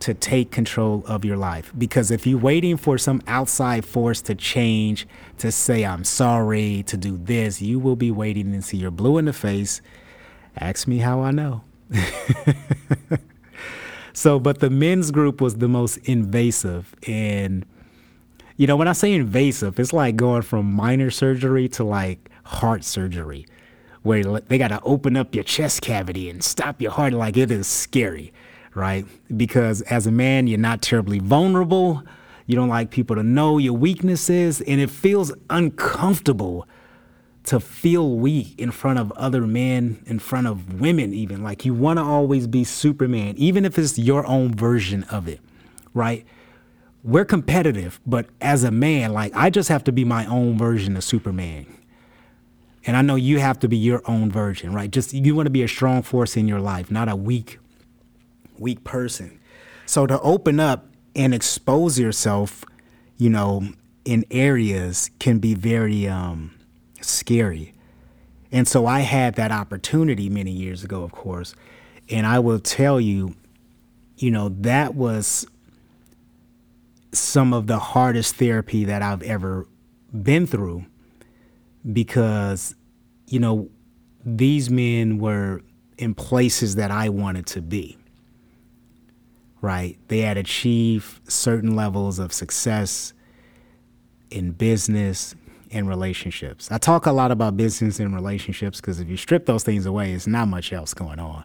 to 0.00 0.12
take 0.12 0.50
control 0.50 1.04
of 1.06 1.24
your 1.24 1.38
life. 1.38 1.72
Because 1.78 2.10
if 2.10 2.26
you're 2.26 2.38
waiting 2.38 2.76
for 2.76 2.98
some 2.98 3.22
outside 3.26 3.86
force 3.86 4.20
to 4.20 4.34
change, 4.34 5.08
to 5.38 5.50
say, 5.50 5.86
I'm 5.86 6.04
sorry, 6.04 6.84
to 6.88 6.98
do 6.98 7.16
this, 7.16 7.62
you 7.62 7.78
will 7.78 7.96
be 7.96 8.10
waiting 8.10 8.54
until 8.54 8.78
you're 8.78 8.90
blue 8.90 9.16
in 9.16 9.24
the 9.24 9.32
face. 9.32 9.80
Ask 10.54 10.86
me 10.86 10.98
how 10.98 11.22
I 11.22 11.30
know. 11.30 11.64
so, 14.14 14.38
but 14.40 14.60
the 14.60 14.70
men's 14.70 15.10
group 15.10 15.40
was 15.40 15.56
the 15.56 15.68
most 15.68 15.98
invasive. 15.98 16.94
And, 17.06 17.66
you 18.56 18.66
know, 18.66 18.76
when 18.76 18.88
I 18.88 18.92
say 18.92 19.12
invasive, 19.12 19.78
it's 19.78 19.92
like 19.92 20.16
going 20.16 20.42
from 20.42 20.72
minor 20.72 21.10
surgery 21.10 21.68
to 21.70 21.84
like 21.84 22.30
heart 22.44 22.84
surgery, 22.84 23.46
where 24.02 24.40
they 24.40 24.58
got 24.58 24.68
to 24.68 24.80
open 24.82 25.16
up 25.16 25.34
your 25.34 25.44
chest 25.44 25.82
cavity 25.82 26.30
and 26.30 26.42
stop 26.42 26.80
your 26.80 26.92
heart. 26.92 27.12
Like 27.12 27.36
it 27.36 27.50
is 27.50 27.66
scary 27.66 28.32
right? 28.74 29.06
Because 29.36 29.82
as 29.82 30.06
a 30.06 30.10
man, 30.10 30.46
you're 30.46 30.58
not 30.58 30.82
terribly 30.82 31.20
vulnerable. 31.20 32.02
You 32.46 32.56
don't 32.56 32.68
like 32.68 32.90
people 32.90 33.16
to 33.16 33.22
know 33.22 33.58
your 33.58 33.72
weaknesses, 33.72 34.60
and 34.60 34.80
it 34.80 34.90
feels 34.90 35.32
uncomfortable 35.48 36.68
to 37.44 37.60
feel 37.60 38.16
weak 38.16 38.58
in 38.58 38.70
front 38.70 38.98
of 38.98 39.12
other 39.12 39.42
men, 39.42 40.02
in 40.06 40.18
front 40.18 40.46
of 40.46 40.80
women, 40.80 41.12
even. 41.12 41.42
Like 41.42 41.64
you 41.64 41.74
want 41.74 41.98
to 41.98 42.02
always 42.02 42.46
be 42.46 42.64
Superman, 42.64 43.34
even 43.36 43.64
if 43.64 43.78
it's 43.78 43.98
your 43.98 44.26
own 44.26 44.54
version 44.54 45.04
of 45.04 45.28
it, 45.28 45.40
right? 45.92 46.24
We're 47.02 47.26
competitive, 47.26 48.00
but 48.06 48.26
as 48.40 48.64
a 48.64 48.70
man, 48.70 49.12
like 49.12 49.32
I 49.34 49.50
just 49.50 49.68
have 49.68 49.84
to 49.84 49.92
be 49.92 50.04
my 50.04 50.24
own 50.26 50.56
version 50.56 50.96
of 50.96 51.04
Superman. 51.04 51.66
And 52.86 52.96
I 52.96 53.02
know 53.02 53.14
you 53.14 53.38
have 53.38 53.58
to 53.60 53.68
be 53.68 53.76
your 53.76 54.02
own 54.06 54.30
version, 54.30 54.72
right? 54.72 54.90
Just 54.90 55.12
you 55.12 55.34
want 55.34 55.46
to 55.46 55.50
be 55.50 55.62
a 55.62 55.68
strong 55.68 56.02
force 56.02 56.36
in 56.36 56.48
your 56.48 56.60
life, 56.60 56.90
not 56.90 57.08
a 57.08 57.16
weak, 57.16 57.58
weak 58.58 58.84
person. 58.84 59.38
So 59.86 60.06
to 60.06 60.18
open 60.20 60.60
up 60.60 60.86
and 61.14 61.34
expose 61.34 61.98
yourself, 61.98 62.64
you 63.18 63.28
know, 63.28 63.68
in 64.04 64.24
areas 64.30 65.10
can 65.18 65.38
be 65.38 65.54
very 65.54 66.06
um, 66.06 66.54
scary. 67.04 67.74
And 68.52 68.68
so 68.68 68.86
I 68.86 69.00
had 69.00 69.34
that 69.34 69.50
opportunity 69.50 70.28
many 70.28 70.50
years 70.50 70.84
ago, 70.84 71.02
of 71.02 71.12
course. 71.12 71.54
And 72.08 72.26
I 72.26 72.38
will 72.38 72.60
tell 72.60 73.00
you, 73.00 73.34
you 74.16 74.30
know, 74.30 74.50
that 74.60 74.94
was 74.94 75.46
some 77.12 77.52
of 77.52 77.66
the 77.66 77.78
hardest 77.78 78.36
therapy 78.36 78.84
that 78.84 79.02
I've 79.02 79.22
ever 79.22 79.66
been 80.12 80.46
through 80.46 80.86
because, 81.92 82.74
you 83.26 83.40
know, 83.40 83.68
these 84.24 84.70
men 84.70 85.18
were 85.18 85.62
in 85.98 86.14
places 86.14 86.76
that 86.76 86.90
I 86.90 87.08
wanted 87.08 87.46
to 87.46 87.62
be. 87.62 87.98
Right? 89.60 89.98
They 90.08 90.20
had 90.20 90.36
achieved 90.36 91.30
certain 91.30 91.74
levels 91.74 92.18
of 92.18 92.32
success 92.32 93.14
in 94.30 94.50
business, 94.52 95.34
in 95.74 95.88
relationships. 95.88 96.70
I 96.70 96.78
talk 96.78 97.06
a 97.06 97.12
lot 97.12 97.32
about 97.32 97.56
business 97.56 97.98
and 97.98 98.14
relationships 98.14 98.80
because 98.80 99.00
if 99.00 99.08
you 99.08 99.16
strip 99.16 99.46
those 99.46 99.64
things 99.64 99.86
away, 99.86 100.12
it's 100.12 100.26
not 100.26 100.46
much 100.46 100.72
else 100.72 100.94
going 100.94 101.18
on, 101.18 101.44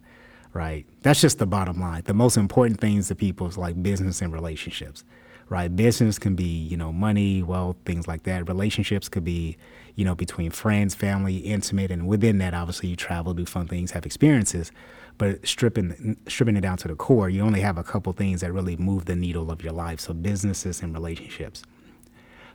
right? 0.54 0.86
That's 1.02 1.20
just 1.20 1.40
the 1.40 1.48
bottom 1.48 1.82
line. 1.82 2.04
The 2.06 2.14
most 2.14 2.38
important 2.38 2.80
things 2.80 3.08
to 3.08 3.16
people 3.16 3.48
is 3.48 3.58
like 3.58 3.82
business 3.82 4.22
and 4.22 4.32
relationships, 4.32 5.04
right? 5.50 5.76
Business 5.76 6.20
can 6.20 6.36
be, 6.36 6.44
you 6.44 6.78
know, 6.78 6.94
money, 6.94 7.42
wealth, 7.42 7.78
things 7.86 8.08
like 8.08 8.24
that. 8.24 8.48
Relationships 8.48 9.10
could 9.10 9.24
be, 9.24 9.58
you 9.96 10.06
know, 10.06 10.14
between 10.14 10.52
friends, 10.52 10.94
family, 10.94 11.38
intimate, 11.38 11.90
and 11.90 12.08
within 12.08 12.38
that, 12.38 12.54
obviously, 12.54 12.90
you 12.90 12.96
travel, 12.96 13.34
do 13.34 13.48
fun 13.48 13.68
things, 13.68 13.92
have 13.92 14.06
experiences. 14.06 14.72
But 15.18 15.46
stripping 15.46 16.18
stripping 16.28 16.56
it 16.56 16.62
down 16.62 16.78
to 16.78 16.88
the 16.88 16.96
core, 16.96 17.30
you 17.30 17.42
only 17.42 17.62
have 17.62 17.78
a 17.78 17.84
couple 17.84 18.14
things 18.14 18.42
that 18.42 18.54
really 18.54 18.78
move 18.78 19.06
the 19.06 19.16
needle 19.16 19.52
of 19.52 19.64
your 19.64 19.74
life. 19.74 20.00
So 20.00 20.14
businesses 20.14 20.82
and 20.82 20.94
relationships. 20.94 21.64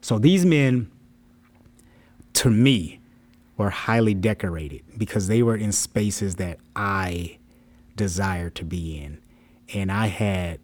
So 0.00 0.18
these 0.18 0.46
men 0.46 0.90
to 2.34 2.50
me, 2.50 3.00
were 3.56 3.70
highly 3.70 4.14
decorated 4.14 4.82
because 4.98 5.28
they 5.28 5.42
were 5.42 5.56
in 5.56 5.72
spaces 5.72 6.36
that 6.36 6.58
I 6.74 7.38
desired 7.96 8.54
to 8.56 8.64
be 8.64 8.98
in. 8.98 9.20
And 9.72 9.90
I 9.90 10.08
had 10.08 10.58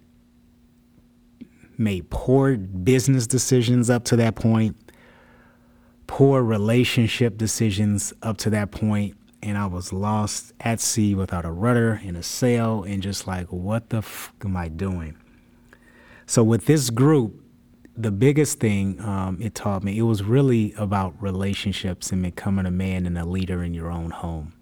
made 1.79 2.11
poor 2.11 2.57
business 2.57 3.27
decisions 3.27 3.89
up 3.89 4.05
to 4.05 4.17
that 4.17 4.35
point, 4.35 4.77
poor 6.07 6.43
relationship 6.43 7.39
decisions 7.39 8.13
up 8.23 8.37
to 8.39 8.51
that 8.51 8.71
point, 8.71 9.17
and 9.43 9.57
I 9.57 9.67
was 9.67 9.93
lost 9.93 10.53
at 10.61 10.81
sea 10.81 11.15
without 11.15 11.45
a 11.45 11.51
rudder 11.51 12.01
and 12.05 12.17
a 12.17 12.23
sail 12.23 12.83
and 12.83 13.03
just 13.03 13.27
like, 13.27 13.47
what 13.47 13.89
the 13.89 13.99
f 13.99 14.33
am 14.45 14.57
I 14.57 14.69
doing? 14.69 15.17
So 16.27 16.45
with 16.45 16.67
this 16.67 16.91
group, 16.91 17.43
the 17.97 18.11
biggest 18.11 18.61
thing 18.61 19.01
um, 19.01 19.39
it 19.41 19.55
taught 19.55 19.83
me, 19.83 19.99
it 19.99 20.03
was 20.03 20.23
really 20.23 20.73
about 20.77 21.15
relationships 21.21 22.13
and 22.13 22.23
becoming 22.23 22.67
a 22.67 22.71
man 22.71 23.07
and 23.07 23.19
a 23.19 23.25
leader 23.25 23.63
in 23.63 23.75
your 23.75 23.91
own 23.91 24.11
home. 24.11 24.53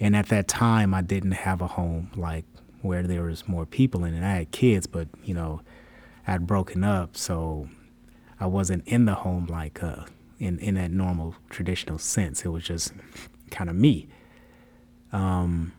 And 0.00 0.14
at 0.14 0.26
that 0.28 0.48
time, 0.48 0.94
I 0.94 1.02
didn't 1.02 1.32
have 1.32 1.60
a 1.60 1.66
home 1.66 2.10
like 2.14 2.44
where 2.82 3.02
there 3.02 3.22
was 3.22 3.48
more 3.48 3.66
people 3.66 4.04
in 4.04 4.14
it. 4.14 4.24
I 4.24 4.34
had 4.34 4.50
kids, 4.50 4.86
but 4.86 5.08
you 5.24 5.34
know, 5.34 5.62
I'd 6.26 6.46
broken 6.46 6.84
up, 6.84 7.16
so 7.16 7.68
I 8.38 8.46
wasn't 8.46 8.86
in 8.86 9.06
the 9.06 9.14
home 9.14 9.46
like 9.46 9.82
uh, 9.82 10.04
in 10.38 10.58
in 10.60 10.74
that 10.74 10.92
normal 10.92 11.34
traditional 11.50 11.98
sense. 11.98 12.44
It 12.44 12.48
was 12.48 12.64
just 12.64 12.92
kind 13.50 13.68
of 13.68 13.74
me. 13.74 14.08
Um, 15.12 15.72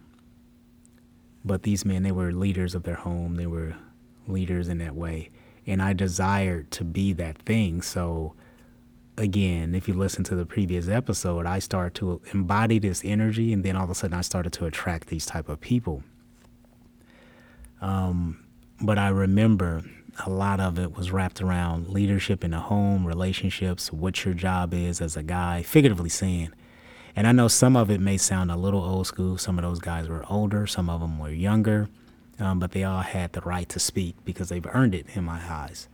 but 1.45 1.63
these 1.63 1.85
men, 1.85 2.03
they 2.03 2.11
were 2.11 2.33
leaders 2.33 2.75
of 2.75 2.83
their 2.83 2.95
home. 2.95 3.35
They 3.35 3.47
were 3.47 3.75
leaders 4.27 4.67
in 4.67 4.79
that 4.79 4.95
way 4.95 5.29
and 5.69 5.81
I 5.81 5.93
desired 5.93 6.71
to 6.71 6.83
be 6.83 7.13
that 7.13 7.37
thing. 7.37 7.81
So 7.81 8.33
again, 9.17 9.75
if 9.75 9.87
you 9.87 9.93
listen 9.93 10.23
to 10.25 10.35
the 10.35 10.45
previous 10.45 10.87
episode, 10.87 11.45
I 11.45 11.59
started 11.59 11.93
to 11.95 12.21
embody 12.33 12.79
this 12.79 13.03
energy, 13.05 13.53
and 13.53 13.63
then 13.63 13.75
all 13.75 13.83
of 13.83 13.89
a 13.89 13.95
sudden, 13.95 14.17
I 14.17 14.21
started 14.21 14.51
to 14.53 14.65
attract 14.65 15.07
these 15.07 15.25
type 15.25 15.47
of 15.47 15.61
people. 15.61 16.03
Um, 17.81 18.43
but 18.81 18.97
I 18.97 19.09
remember 19.09 19.83
a 20.25 20.29
lot 20.29 20.59
of 20.59 20.79
it 20.79 20.97
was 20.97 21.11
wrapped 21.11 21.39
around 21.39 21.89
leadership 21.89 22.43
in 22.43 22.51
the 22.51 22.59
home, 22.59 23.05
relationships, 23.05 23.93
what 23.93 24.25
your 24.25 24.33
job 24.33 24.73
is 24.73 24.99
as 24.99 25.15
a 25.15 25.23
guy, 25.23 25.61
figuratively 25.61 26.09
saying. 26.09 26.49
And 27.15 27.27
I 27.27 27.31
know 27.31 27.47
some 27.47 27.75
of 27.75 27.89
it 27.89 28.01
may 28.01 28.17
sound 28.17 28.51
a 28.51 28.55
little 28.55 28.83
old 28.83 29.07
school. 29.07 29.37
Some 29.37 29.57
of 29.59 29.63
those 29.63 29.79
guys 29.79 30.07
were 30.07 30.25
older, 30.29 30.65
some 30.65 30.89
of 30.89 30.99
them 30.99 31.19
were 31.19 31.29
younger 31.29 31.89
um, 32.39 32.59
but 32.59 32.71
they 32.71 32.83
all 32.83 33.01
had 33.01 33.33
the 33.33 33.41
right 33.41 33.67
to 33.69 33.79
speak 33.79 34.15
because 34.25 34.49
they've 34.49 34.65
earned 34.73 34.95
it 34.95 35.05
in 35.13 35.23
my 35.23 35.39
eyes. 35.49 35.87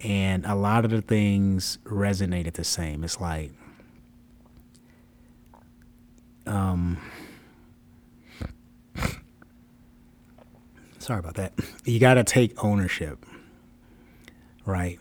And 0.00 0.46
a 0.46 0.54
lot 0.54 0.84
of 0.84 0.90
the 0.90 1.02
things 1.02 1.78
resonated 1.84 2.54
the 2.54 2.64
same. 2.64 3.04
It's 3.04 3.20
like, 3.20 3.52
um, 6.46 6.98
sorry 10.98 11.18
about 11.18 11.34
that. 11.34 11.52
You 11.84 12.00
got 12.00 12.14
to 12.14 12.24
take 12.24 12.62
ownership, 12.64 13.24
right? 14.64 14.98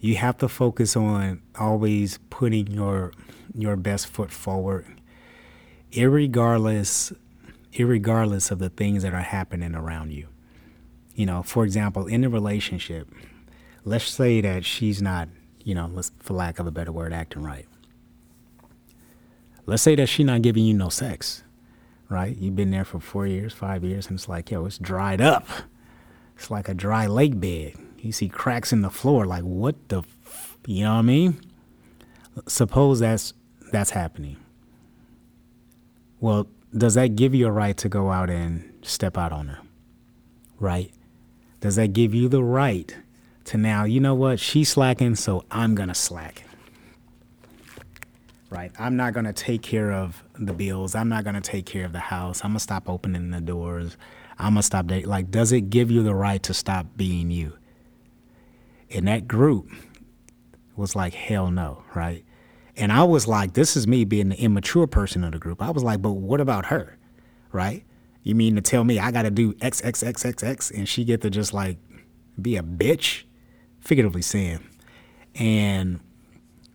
You 0.00 0.16
have 0.16 0.38
to 0.38 0.48
focus 0.48 0.96
on 0.96 1.42
always 1.58 2.18
putting 2.30 2.68
your 2.68 3.12
your 3.54 3.76
best 3.76 4.06
foot 4.06 4.30
forward, 4.30 4.86
irregardless 7.72 8.50
of 8.50 8.58
the 8.58 8.70
things 8.70 9.02
that 9.02 9.14
are 9.14 9.20
happening 9.22 9.74
around 9.74 10.12
you. 10.12 10.28
You 11.14 11.26
know, 11.26 11.42
for 11.42 11.64
example, 11.64 12.06
in 12.06 12.24
a 12.24 12.28
relationship, 12.28 13.08
let's 13.84 14.04
say 14.04 14.40
that 14.40 14.64
she's 14.64 15.02
not, 15.02 15.28
you 15.64 15.74
know, 15.74 16.00
for 16.20 16.34
lack 16.34 16.58
of 16.58 16.66
a 16.66 16.70
better 16.70 16.92
word, 16.92 17.12
acting 17.12 17.42
right. 17.42 17.66
Let's 19.66 19.82
say 19.82 19.96
that 19.96 20.08
she's 20.08 20.24
not 20.24 20.42
giving 20.42 20.64
you 20.64 20.74
no 20.74 20.88
sex, 20.88 21.42
right? 22.08 22.36
You've 22.36 22.56
been 22.56 22.70
there 22.70 22.84
for 22.84 23.00
four 23.00 23.26
years, 23.26 23.52
five 23.52 23.84
years, 23.84 24.06
and 24.06 24.18
it's 24.18 24.28
like, 24.28 24.50
yo, 24.50 24.64
it's 24.64 24.78
dried 24.78 25.20
up. 25.20 25.46
It's 26.36 26.50
like 26.50 26.68
a 26.68 26.74
dry 26.74 27.06
lake 27.06 27.38
bed. 27.40 27.74
You 27.98 28.12
see 28.12 28.28
cracks 28.28 28.72
in 28.72 28.82
the 28.82 28.90
floor. 28.90 29.26
Like, 29.26 29.42
what 29.42 29.88
the, 29.88 29.98
f-? 29.98 30.56
you 30.66 30.84
know 30.84 30.92
what 30.92 31.00
I 31.00 31.02
mean? 31.02 31.40
Suppose 32.46 33.00
that's 33.00 33.34
that's 33.72 33.90
happening. 33.90 34.36
Well, 36.20 36.46
does 36.76 36.94
that 36.94 37.16
give 37.16 37.34
you 37.34 37.46
a 37.46 37.50
right 37.50 37.76
to 37.78 37.88
go 37.88 38.10
out 38.10 38.30
and 38.30 38.72
step 38.82 39.16
out 39.16 39.32
on 39.32 39.48
her? 39.48 39.58
Right? 40.58 40.92
Does 41.60 41.76
that 41.76 41.92
give 41.92 42.14
you 42.14 42.28
the 42.28 42.42
right 42.42 42.94
to 43.44 43.56
now, 43.56 43.84
you 43.84 44.00
know 44.00 44.14
what, 44.14 44.38
she's 44.38 44.68
slacking, 44.68 45.14
so 45.14 45.44
I'm 45.50 45.74
going 45.74 45.88
to 45.88 45.94
slack? 45.94 46.44
Right? 48.50 48.72
I'm 48.78 48.96
not 48.96 49.12
going 49.12 49.26
to 49.26 49.32
take 49.32 49.62
care 49.62 49.92
of 49.92 50.22
the 50.38 50.52
bills. 50.52 50.94
I'm 50.94 51.08
not 51.08 51.24
going 51.24 51.34
to 51.34 51.40
take 51.40 51.66
care 51.66 51.84
of 51.84 51.92
the 51.92 51.98
house. 51.98 52.42
I'm 52.44 52.50
going 52.52 52.58
to 52.58 52.62
stop 52.62 52.88
opening 52.88 53.30
the 53.30 53.40
doors. 53.40 53.96
I'm 54.38 54.54
going 54.54 54.62
to 54.62 54.66
stop 54.66 54.86
dating. 54.86 55.08
Like, 55.08 55.30
does 55.30 55.52
it 55.52 55.70
give 55.70 55.90
you 55.90 56.02
the 56.02 56.14
right 56.14 56.42
to 56.44 56.54
stop 56.54 56.86
being 56.96 57.30
you? 57.30 57.54
And 58.90 59.06
that 59.08 59.28
group 59.28 59.70
was 60.76 60.96
like, 60.96 61.12
hell 61.12 61.50
no, 61.50 61.82
right? 61.94 62.24
And 62.78 62.92
I 62.92 63.02
was 63.02 63.26
like, 63.26 63.54
this 63.54 63.76
is 63.76 63.88
me 63.88 64.04
being 64.04 64.28
the 64.28 64.36
immature 64.36 64.86
person 64.86 65.24
of 65.24 65.32
the 65.32 65.38
group. 65.38 65.60
I 65.60 65.70
was 65.70 65.82
like, 65.82 66.00
but 66.00 66.12
what 66.12 66.40
about 66.40 66.66
her? 66.66 66.96
Right? 67.50 67.84
You 68.22 68.36
mean 68.36 68.54
to 68.54 68.60
tell 68.60 68.84
me 68.84 69.00
I 69.00 69.10
got 69.10 69.22
to 69.22 69.32
do 69.32 69.54
X, 69.60 69.84
X, 69.84 70.04
X, 70.04 70.24
X, 70.24 70.44
X, 70.44 70.70
and 70.70 70.88
she 70.88 71.04
get 71.04 71.20
to 71.22 71.30
just 71.30 71.52
like 71.52 71.78
be 72.40 72.56
a 72.56 72.62
bitch? 72.62 73.24
Figuratively 73.80 74.22
saying. 74.22 74.60
And 75.34 75.98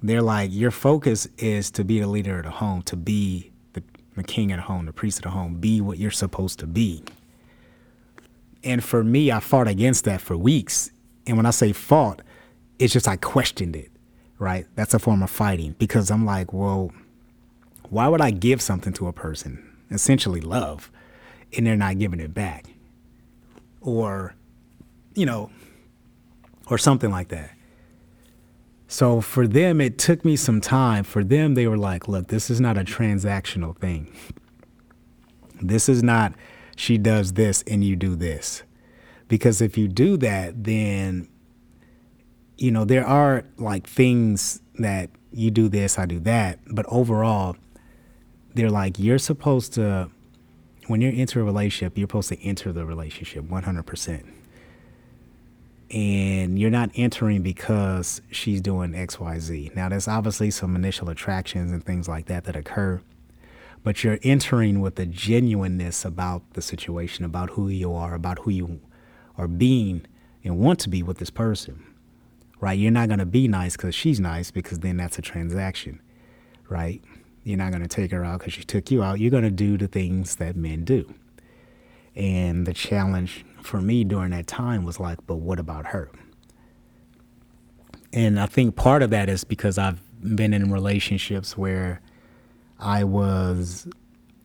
they're 0.01 0.22
like, 0.22 0.50
your 0.51 0.72
focus 0.72 1.25
is 1.38 1.72
to 1.72 1.86
be 1.86 2.01
the 2.01 2.07
leader 2.07 2.38
of 2.38 2.43
the 2.43 2.51
home, 2.51 2.81
to 2.83 2.98
be 2.98 3.53
the, 3.72 3.81
the 4.17 4.24
king 4.24 4.51
of 4.51 4.57
the 4.57 4.63
home, 4.63 4.86
the 4.86 4.93
priest 4.93 5.19
of 5.19 5.24
the 5.24 5.29
home, 5.29 5.55
be 5.55 5.79
what 5.79 6.00
you're 6.00 6.12
supposed 6.12 6.60
to 6.60 6.67
be. 6.67 7.01
And 8.62 8.83
for 8.83 9.05
me, 9.05 9.31
I 9.31 9.39
fought 9.39 9.69
against 9.69 10.03
that 10.03 10.19
for 10.19 10.36
weeks. 10.36 10.91
And 11.25 11.38
when 11.38 11.45
I 11.45 11.51
say 11.51 11.72
fought, 11.72 12.22
it's 12.77 12.91
just 12.91 13.07
I 13.07 13.15
questioned 13.15 13.77
it 13.77 13.92
right? 14.43 14.67
That's 14.75 14.93
a 14.93 15.00
form 15.00 15.23
of 15.23 15.29
fighting 15.29 15.75
because 15.79 16.12
I'm 16.12 16.25
like, 16.25 16.53
well, 16.53 16.91
why 17.89 18.07
would 18.07 18.21
I 18.21 18.31
give 18.31 18.62
something 18.62 18.93
to 18.93 19.07
a 19.07 19.13
person, 19.13 19.63
essentially 19.89 20.41
love, 20.41 20.91
and 21.55 21.65
they're 21.65 21.75
not 21.75 21.97
giving 21.97 22.19
it 22.19 22.33
back? 22.33 22.67
Or, 23.81 24.35
you 25.15 25.25
know, 25.25 25.50
or 26.67 26.77
something 26.77 27.09
like 27.09 27.29
that. 27.29 27.51
So 28.88 29.21
for 29.21 29.47
them, 29.47 29.81
it 29.81 29.97
took 29.97 30.23
me 30.23 30.35
some 30.35 30.62
time. 30.62 31.03
For 31.03 31.23
them, 31.23 31.55
they 31.55 31.67
were 31.67 31.77
like, 31.77 32.07
look, 32.07 32.27
this 32.27 32.50
is 32.50 32.62
not 32.62 32.77
a 32.77 32.83
transactional 32.83 33.75
thing. 33.75 34.13
This 35.62 35.89
is 35.89 36.03
not, 36.03 36.33
she 36.75 36.97
does 36.97 37.33
this 37.33 37.63
and 37.65 37.83
you 37.83 37.95
do 37.95 38.15
this. 38.15 38.63
Because 39.27 39.62
if 39.62 39.77
you 39.77 39.88
do 39.88 40.17
that, 40.17 40.63
then, 40.63 41.27
you 42.63 42.72
know, 42.72 42.86
there 42.86 43.05
are 43.05 43.43
like 43.58 43.86
things 43.86 44.62
that 44.79 45.10
you 45.34 45.51
do 45.51 45.67
this, 45.67 46.00
I 46.00 46.05
do 46.05 46.22
that. 46.22 46.60
But 46.65 46.86
overall, 46.88 47.58
they're 48.55 48.70
like, 48.70 48.98
you're 48.98 49.20
supposed 49.20 49.74
to, 49.74 50.10
when 50.88 51.01
you're 51.01 51.12
into 51.12 51.41
a 51.41 51.43
relationship, 51.43 51.98
you're 51.98 52.08
supposed 52.08 52.29
to 52.29 52.41
enter 52.41 52.72
the 52.72 52.86
relationship 52.86 53.43
100%. 53.43 54.24
And 55.91 56.58
you're 56.58 56.70
not 56.70 56.89
entering 56.96 57.41
because 57.41 58.22
she's 58.32 58.62
doing 58.62 58.93
XYZ. 58.93 59.75
Now, 59.75 59.89
there's 59.89 60.08
obviously 60.08 60.50
some 60.50 60.74
initial 60.77 61.10
attractions 61.10 61.70
and 61.70 61.84
things 61.84 62.08
like 62.08 62.27
that 62.27 62.46
that 62.46 62.55
occur, 62.55 63.01
but 63.84 64.05
you're 64.05 64.20
entering 64.24 64.79
with 64.79 64.98
a 65.00 65.05
genuineness 65.05 66.05
about 66.05 66.41
the 66.53 66.62
situation, 66.62 67.25
about 67.25 67.50
who 67.51 67.67
you 67.67 67.93
are, 67.93 68.15
about 68.15 68.39
who 68.39 68.51
you 68.51 68.79
are 69.38 69.50
being 69.50 70.05
and 70.46 70.60
want 70.60 70.79
to 70.79 70.89
be 70.89 71.03
with 71.03 71.17
this 71.17 71.29
person, 71.29 71.84
right? 72.63 72.79
You're 72.79 72.91
not 72.91 73.10
going 73.10 73.20
to 73.20 73.25
be 73.25 73.50
nice 73.50 73.75
because 73.75 73.93
she's 73.93 74.22
nice 74.22 74.50
because 74.50 74.79
then 74.79 74.96
that's 74.96 75.20
a 75.20 75.22
transaction, 75.22 76.01
right? 76.70 77.03
You're 77.43 77.58
not 77.58 77.72
going 77.72 77.82
to 77.82 77.89
take 77.89 78.12
her 78.12 78.24
out 78.24 78.39
because 78.39 78.53
she 78.53 78.63
took 78.63 78.89
you 78.89 79.03
out. 79.03 79.20
You're 79.20 79.32
going 79.32 79.43
to 79.43 79.51
do 79.51 79.77
the 79.77 79.89
things 79.89 80.38
that 80.38 80.55
men 80.55 80.86
do. 80.86 81.13
And 82.15 82.65
the 82.65 82.74
challenge 82.74 83.43
for 83.62 83.82
me 83.82 84.05
during 84.05 84.32
that 84.32 84.48
time 84.48 84.86
was 84.86 84.98
like, 84.98 85.20
but 85.27 85.36
what 85.36 85.60
about 85.60 85.88
her? 85.88 86.10
And 88.13 88.39
I 88.39 88.46
think 88.46 88.77
part 88.77 89.03
of 89.03 89.10
that 89.10 89.27
is 89.27 89.43
because 89.43 89.77
I've 89.77 90.01
been 90.22 90.53
in 90.53 90.72
relationships 90.72 91.58
where 91.58 92.00
I 92.79 93.03
was 93.03 93.89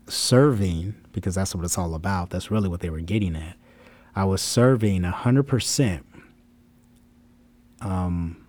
serving, 0.09 0.97
because 1.13 1.37
that's 1.37 1.55
what 1.55 1.65
it's 1.65 1.79
all 1.79 1.95
about. 1.95 2.31
That's 2.31 2.51
really 2.51 2.69
what 2.69 2.81
they 2.81 2.91
were 2.91 2.99
getting 2.99 3.37
at. 3.37 3.55
I 4.17 4.25
was 4.25 4.43
serving 4.43 5.03
100%, 5.03 6.03
um, 7.80 8.47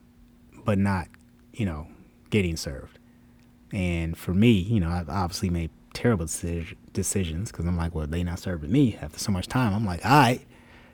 but 0.65 0.77
not, 0.77 1.07
you 1.53 1.65
know, 1.65 1.87
getting 2.29 2.57
served. 2.57 2.99
And 3.71 4.17
for 4.17 4.33
me, 4.33 4.51
you 4.51 4.79
know, 4.79 4.89
I've 4.89 5.09
obviously 5.09 5.49
made 5.49 5.69
terrible 5.93 6.25
decisions 6.93 7.51
because 7.51 7.65
I'm 7.65 7.77
like, 7.77 7.93
well, 7.93 8.07
they 8.07 8.23
not 8.23 8.39
serving 8.39 8.71
me 8.71 8.97
after 9.01 9.19
so 9.19 9.31
much 9.31 9.47
time. 9.47 9.73
I'm 9.73 9.85
like, 9.85 10.05
all 10.05 10.11
right, 10.11 10.45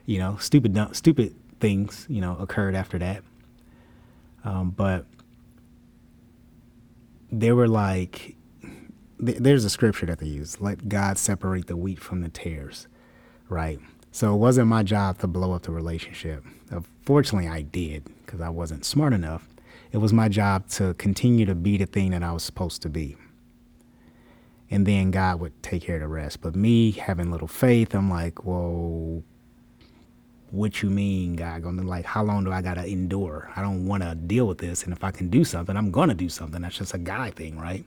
you 0.04 0.18
know, 0.18 0.36
stupid, 0.38 0.76
stupid 0.94 1.34
things, 1.60 2.06
you 2.08 2.20
know, 2.20 2.36
occurred 2.36 2.74
after 2.74 2.98
that. 2.98 3.22
Um, 4.44 4.70
but 4.70 5.06
they 7.32 7.52
were 7.52 7.68
like, 7.68 8.36
th- 9.24 9.38
there's 9.38 9.64
a 9.64 9.70
scripture 9.70 10.06
that 10.06 10.18
they 10.18 10.26
use, 10.26 10.60
let 10.60 10.88
God 10.88 11.18
separate 11.18 11.66
the 11.66 11.76
wheat 11.76 11.98
from 11.98 12.20
the 12.20 12.28
tares, 12.28 12.86
right? 13.48 13.80
So 14.12 14.34
it 14.34 14.38
wasn't 14.38 14.68
my 14.68 14.82
job 14.82 15.18
to 15.18 15.26
blow 15.26 15.52
up 15.52 15.62
the 15.62 15.72
relationship. 15.72 16.44
Fortunately, 17.02 17.48
I 17.48 17.62
did 17.62 18.04
because 18.26 18.40
I 18.40 18.48
wasn't 18.48 18.84
smart 18.84 19.12
enough 19.12 19.48
it 19.92 19.98
was 19.98 20.12
my 20.12 20.28
job 20.28 20.68
to 20.68 20.94
continue 20.94 21.46
to 21.46 21.54
be 21.54 21.76
the 21.76 21.86
thing 21.86 22.10
that 22.10 22.22
I 22.22 22.32
was 22.32 22.42
supposed 22.42 22.82
to 22.82 22.88
be. 22.88 23.16
And 24.70 24.86
then 24.86 25.10
God 25.10 25.40
would 25.40 25.62
take 25.62 25.84
care 25.84 25.96
of 25.96 26.02
the 26.02 26.08
rest. 26.08 26.40
But 26.40 26.56
me 26.56 26.90
having 26.90 27.30
little 27.30 27.48
faith, 27.48 27.94
I'm 27.94 28.10
like, 28.10 28.44
well, 28.44 29.22
what 30.50 30.82
you 30.82 30.90
mean, 30.90 31.36
God? 31.36 31.62
Gonna 31.62 31.82
like, 31.82 32.04
how 32.04 32.24
long 32.24 32.44
do 32.44 32.52
I 32.52 32.62
gotta 32.62 32.84
endure? 32.84 33.50
I 33.54 33.62
don't 33.62 33.86
want 33.86 34.02
to 34.02 34.14
deal 34.14 34.46
with 34.46 34.58
this. 34.58 34.82
And 34.82 34.92
if 34.92 35.04
I 35.04 35.12
can 35.12 35.30
do 35.30 35.44
something, 35.44 35.76
I'm 35.76 35.90
gonna 35.90 36.14
do 36.14 36.28
something. 36.28 36.60
That's 36.60 36.76
just 36.76 36.94
a 36.94 36.98
guy 36.98 37.30
thing, 37.30 37.58
right? 37.58 37.84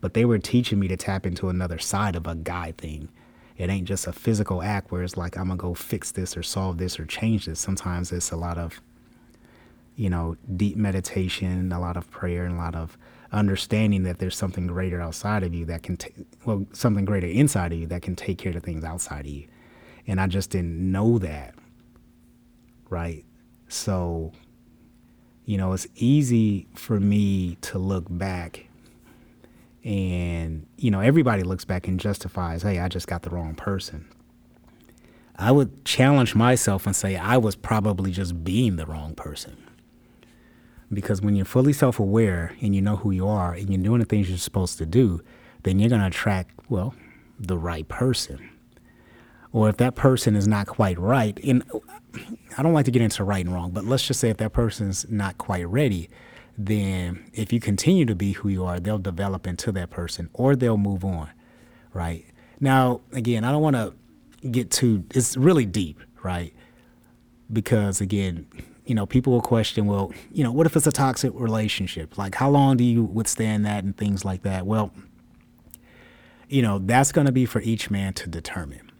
But 0.00 0.14
they 0.14 0.24
were 0.24 0.38
teaching 0.38 0.80
me 0.80 0.88
to 0.88 0.96
tap 0.96 1.26
into 1.26 1.48
another 1.48 1.78
side 1.78 2.16
of 2.16 2.26
a 2.26 2.34
guy 2.34 2.72
thing. 2.76 3.08
It 3.56 3.70
ain't 3.70 3.86
just 3.86 4.06
a 4.06 4.12
physical 4.12 4.62
act 4.62 4.90
where 4.90 5.02
it's 5.02 5.16
like 5.16 5.36
I'm 5.36 5.48
gonna 5.48 5.56
go 5.56 5.74
fix 5.74 6.10
this 6.10 6.36
or 6.36 6.42
solve 6.42 6.78
this 6.78 6.98
or 6.98 7.06
change 7.06 7.46
this. 7.46 7.60
Sometimes 7.60 8.10
it's 8.10 8.30
a 8.30 8.36
lot 8.36 8.58
of 8.58 8.80
you 10.00 10.08
know, 10.08 10.34
deep 10.56 10.78
meditation, 10.78 11.70
a 11.72 11.78
lot 11.78 11.94
of 11.94 12.10
prayer, 12.10 12.46
and 12.46 12.54
a 12.54 12.56
lot 12.56 12.74
of 12.74 12.96
understanding 13.32 14.02
that 14.04 14.18
there's 14.18 14.34
something 14.34 14.66
greater 14.66 14.98
outside 14.98 15.42
of 15.42 15.52
you 15.52 15.66
that 15.66 15.82
can, 15.82 15.94
take, 15.98 16.14
well, 16.46 16.64
something 16.72 17.04
greater 17.04 17.26
inside 17.26 17.70
of 17.70 17.78
you 17.78 17.86
that 17.86 18.00
can 18.00 18.16
take 18.16 18.38
care 18.38 18.56
of 18.56 18.62
things 18.62 18.82
outside 18.82 19.26
of 19.26 19.30
you. 19.30 19.46
And 20.06 20.18
I 20.18 20.26
just 20.26 20.48
didn't 20.48 20.90
know 20.90 21.18
that, 21.18 21.54
right? 22.88 23.26
So, 23.68 24.32
you 25.44 25.58
know, 25.58 25.74
it's 25.74 25.86
easy 25.96 26.66
for 26.74 26.98
me 26.98 27.58
to 27.60 27.78
look 27.78 28.06
back 28.08 28.68
and, 29.84 30.66
you 30.78 30.90
know, 30.90 31.00
everybody 31.00 31.42
looks 31.42 31.66
back 31.66 31.86
and 31.86 32.00
justifies, 32.00 32.62
hey, 32.62 32.78
I 32.78 32.88
just 32.88 33.06
got 33.06 33.20
the 33.20 33.30
wrong 33.30 33.54
person. 33.54 34.08
I 35.36 35.52
would 35.52 35.84
challenge 35.84 36.34
myself 36.34 36.86
and 36.86 36.96
say 36.96 37.16
I 37.16 37.36
was 37.36 37.54
probably 37.54 38.12
just 38.12 38.42
being 38.42 38.76
the 38.76 38.86
wrong 38.86 39.14
person 39.14 39.66
because 40.92 41.22
when 41.22 41.36
you're 41.36 41.44
fully 41.44 41.72
self 41.72 41.98
aware 41.98 42.54
and 42.60 42.74
you 42.74 42.82
know 42.82 42.96
who 42.96 43.10
you 43.10 43.26
are 43.26 43.54
and 43.54 43.70
you're 43.70 43.82
doing 43.82 44.00
the 44.00 44.06
things 44.06 44.28
you're 44.28 44.38
supposed 44.38 44.78
to 44.78 44.86
do, 44.86 45.22
then 45.62 45.78
you're 45.78 45.88
going 45.88 46.00
to 46.00 46.06
attract, 46.06 46.50
well, 46.68 46.94
the 47.38 47.56
right 47.56 47.86
person. 47.88 48.50
Or 49.52 49.68
if 49.68 49.76
that 49.78 49.94
person 49.96 50.36
is 50.36 50.46
not 50.46 50.66
quite 50.66 50.98
right, 50.98 51.38
and 51.42 51.64
I 52.56 52.62
don't 52.62 52.72
like 52.72 52.84
to 52.84 52.90
get 52.90 53.02
into 53.02 53.24
right 53.24 53.44
and 53.44 53.52
wrong, 53.52 53.72
but 53.72 53.84
let's 53.84 54.06
just 54.06 54.20
say 54.20 54.30
if 54.30 54.36
that 54.36 54.52
person's 54.52 55.06
not 55.08 55.38
quite 55.38 55.68
ready, 55.68 56.08
then 56.56 57.30
if 57.32 57.52
you 57.52 57.58
continue 57.58 58.04
to 58.04 58.14
be 58.14 58.32
who 58.32 58.48
you 58.48 58.64
are, 58.64 58.78
they'll 58.78 58.98
develop 58.98 59.46
into 59.46 59.72
that 59.72 59.90
person 59.90 60.28
or 60.32 60.54
they'll 60.54 60.76
move 60.76 61.04
on, 61.04 61.30
right? 61.92 62.24
Now, 62.60 63.00
again, 63.12 63.44
I 63.44 63.50
don't 63.50 63.62
want 63.62 63.76
to 63.76 63.94
get 64.48 64.70
too, 64.70 65.04
it's 65.14 65.36
really 65.36 65.66
deep, 65.66 66.00
right? 66.22 66.54
Because 67.52 68.00
again, 68.00 68.46
you 68.90 68.96
know, 68.96 69.06
people 69.06 69.32
will 69.32 69.40
question, 69.40 69.86
well, 69.86 70.12
you 70.32 70.42
know, 70.42 70.50
what 70.50 70.66
if 70.66 70.74
it's 70.74 70.88
a 70.88 70.90
toxic 70.90 71.30
relationship? 71.36 72.18
Like, 72.18 72.34
how 72.34 72.50
long 72.50 72.76
do 72.76 72.82
you 72.82 73.04
withstand 73.04 73.64
that 73.64 73.84
and 73.84 73.96
things 73.96 74.24
like 74.24 74.42
that? 74.42 74.66
Well, 74.66 74.90
you 76.48 76.60
know, 76.60 76.80
that's 76.80 77.12
going 77.12 77.28
to 77.28 77.32
be 77.32 77.46
for 77.46 77.60
each 77.60 77.88
man 77.88 78.14
to 78.14 78.28
determine, 78.28 78.90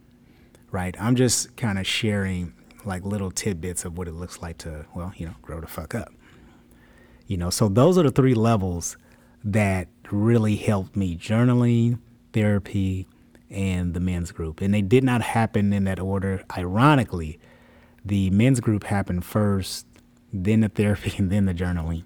right? 0.71 0.95
I'm 1.01 1.17
just 1.17 1.57
kind 1.57 1.77
of 1.77 1.89
sharing 1.89 2.55
like 2.85 3.05
little 3.05 3.33
tidbits 3.33 3.85
of 3.85 3.99
what 3.99 4.07
it 4.07 4.13
looks 4.13 4.41
like 4.41 4.59
to, 4.59 4.87
well, 4.95 5.13
you 5.17 5.27
know, 5.27 5.35
grow 5.43 5.61
the 5.61 5.67
fuck 5.67 5.93
up. 5.93 6.13
You 7.27 7.37
know, 7.37 7.51
so 7.51 7.69
those 7.69 7.99
are 7.99 8.05
the 8.05 8.13
three 8.13 8.35
levels 8.35 8.97
that 9.43 9.89
really 10.13 10.55
helped 10.55 10.95
me 10.95 11.17
journaling, 11.17 11.99
therapy, 12.33 13.09
and 13.51 13.93
the 13.93 13.99
men's 13.99 14.31
group. 14.31 14.61
And 14.61 14.73
they 14.73 14.83
did 14.83 15.03
not 15.03 15.21
happen 15.21 15.73
in 15.73 15.83
that 15.83 15.99
order. 15.99 16.45
Ironically, 16.57 17.41
the 18.05 18.31
men's 18.31 18.61
group 18.61 18.85
happened 18.85 19.25
first, 19.25 19.87
then 20.33 20.61
the 20.61 20.69
therapy, 20.69 21.13
and 21.19 21.31
then 21.31 21.47
the 21.47 21.55
journaling. 21.55 22.05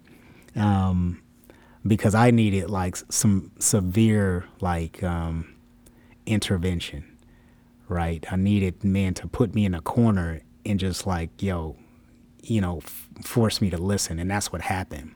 Um, 0.57 1.23
because 1.87 2.15
I 2.15 2.31
needed 2.31 2.71
like 2.71 2.97
some 3.11 3.51
severe 3.59 4.47
like 4.61 5.03
um, 5.03 5.55
intervention, 6.27 7.19
right? 7.89 8.25
I 8.31 8.37
needed 8.37 8.83
men 8.83 9.15
to 9.15 9.27
put 9.27 9.55
me 9.55 9.65
in 9.67 9.75
a 9.75 9.81
corner 9.81 10.41
and 10.65 10.81
just 10.81 11.07
like, 11.07 11.43
yo, 11.43 11.77
you 12.43 12.61
know, 12.61 12.79
f- 12.79 13.09
force 13.23 13.61
me 13.61 13.71
to 13.71 13.77
listen, 13.77 14.19
and 14.19 14.31
that's 14.31 14.51
what 14.53 14.63
happened. 14.63 15.15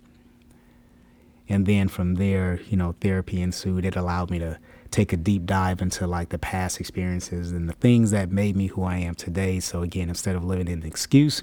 And 1.48 1.64
then 1.64 1.88
from 1.88 2.16
there, 2.16 2.60
you 2.68 2.76
know, 2.76 2.94
therapy 3.00 3.40
ensued. 3.40 3.86
It 3.86 3.96
allowed 3.96 4.30
me 4.30 4.38
to 4.38 4.58
take 4.90 5.12
a 5.12 5.16
deep 5.16 5.44
dive 5.44 5.82
into 5.82 6.06
like 6.06 6.30
the 6.30 6.38
past 6.38 6.80
experiences 6.80 7.52
and 7.52 7.68
the 7.68 7.74
things 7.74 8.10
that 8.10 8.30
made 8.30 8.56
me 8.56 8.68
who 8.68 8.82
I 8.82 8.96
am 8.98 9.14
today. 9.14 9.60
So 9.60 9.82
again, 9.82 10.08
instead 10.08 10.36
of 10.36 10.44
living 10.44 10.68
in 10.68 10.80
an 10.80 10.86
excuse, 10.86 11.42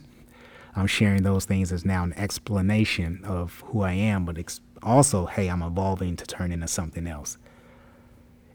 I'm 0.75 0.87
sharing 0.87 1.23
those 1.23 1.45
things 1.45 1.71
as 1.71 1.85
now 1.85 2.03
an 2.03 2.13
explanation 2.13 3.21
of 3.23 3.63
who 3.67 3.81
I 3.81 3.93
am, 3.93 4.25
but 4.25 4.37
ex- 4.37 4.59
also, 4.83 5.25
hey, 5.25 5.47
I'm 5.47 5.61
evolving 5.61 6.15
to 6.17 6.25
turn 6.25 6.51
into 6.51 6.67
something 6.67 7.07
else. 7.07 7.37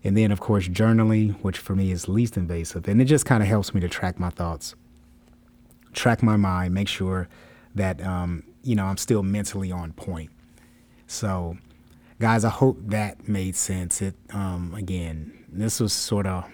And 0.03 0.17
then, 0.17 0.33
of 0.33 0.41
course, 0.41 0.69
journaling, 0.69 1.41
which 1.43 1.59
for 1.59 1.75
me 1.75 1.93
is 1.93 2.09
least 2.09 2.37
invasive. 2.37 2.89
And 2.89 3.01
it 3.01 3.07
just 3.07 3.27
kind 3.27 3.43
of 3.43 3.49
helps 3.49 3.75
me 3.75 3.81
to 3.81 3.89
track 3.89 4.19
my 4.19 4.31
thoughts, 4.31 4.75
track 5.93 6.23
my 6.23 6.37
mind, 6.37 6.75
make 6.75 6.89
sure 6.89 7.29
that, 7.75 8.05
um, 8.05 8.43
you 8.63 8.75
know, 8.75 8.85
I'm 8.85 8.97
still 8.97 9.23
mentally 9.23 9.71
on 9.71 9.93
point. 9.93 10.31
So, 11.07 11.59
guys, 12.21 12.45
I 12.45 12.51
hope 12.51 12.77
that 12.89 13.27
made 13.27 13.57
sense. 13.57 14.03
It 14.03 14.15
um, 14.33 14.75
again, 14.77 15.33
this 15.51 15.81
was 15.81 15.93
sort 15.93 16.27
of 16.27 16.45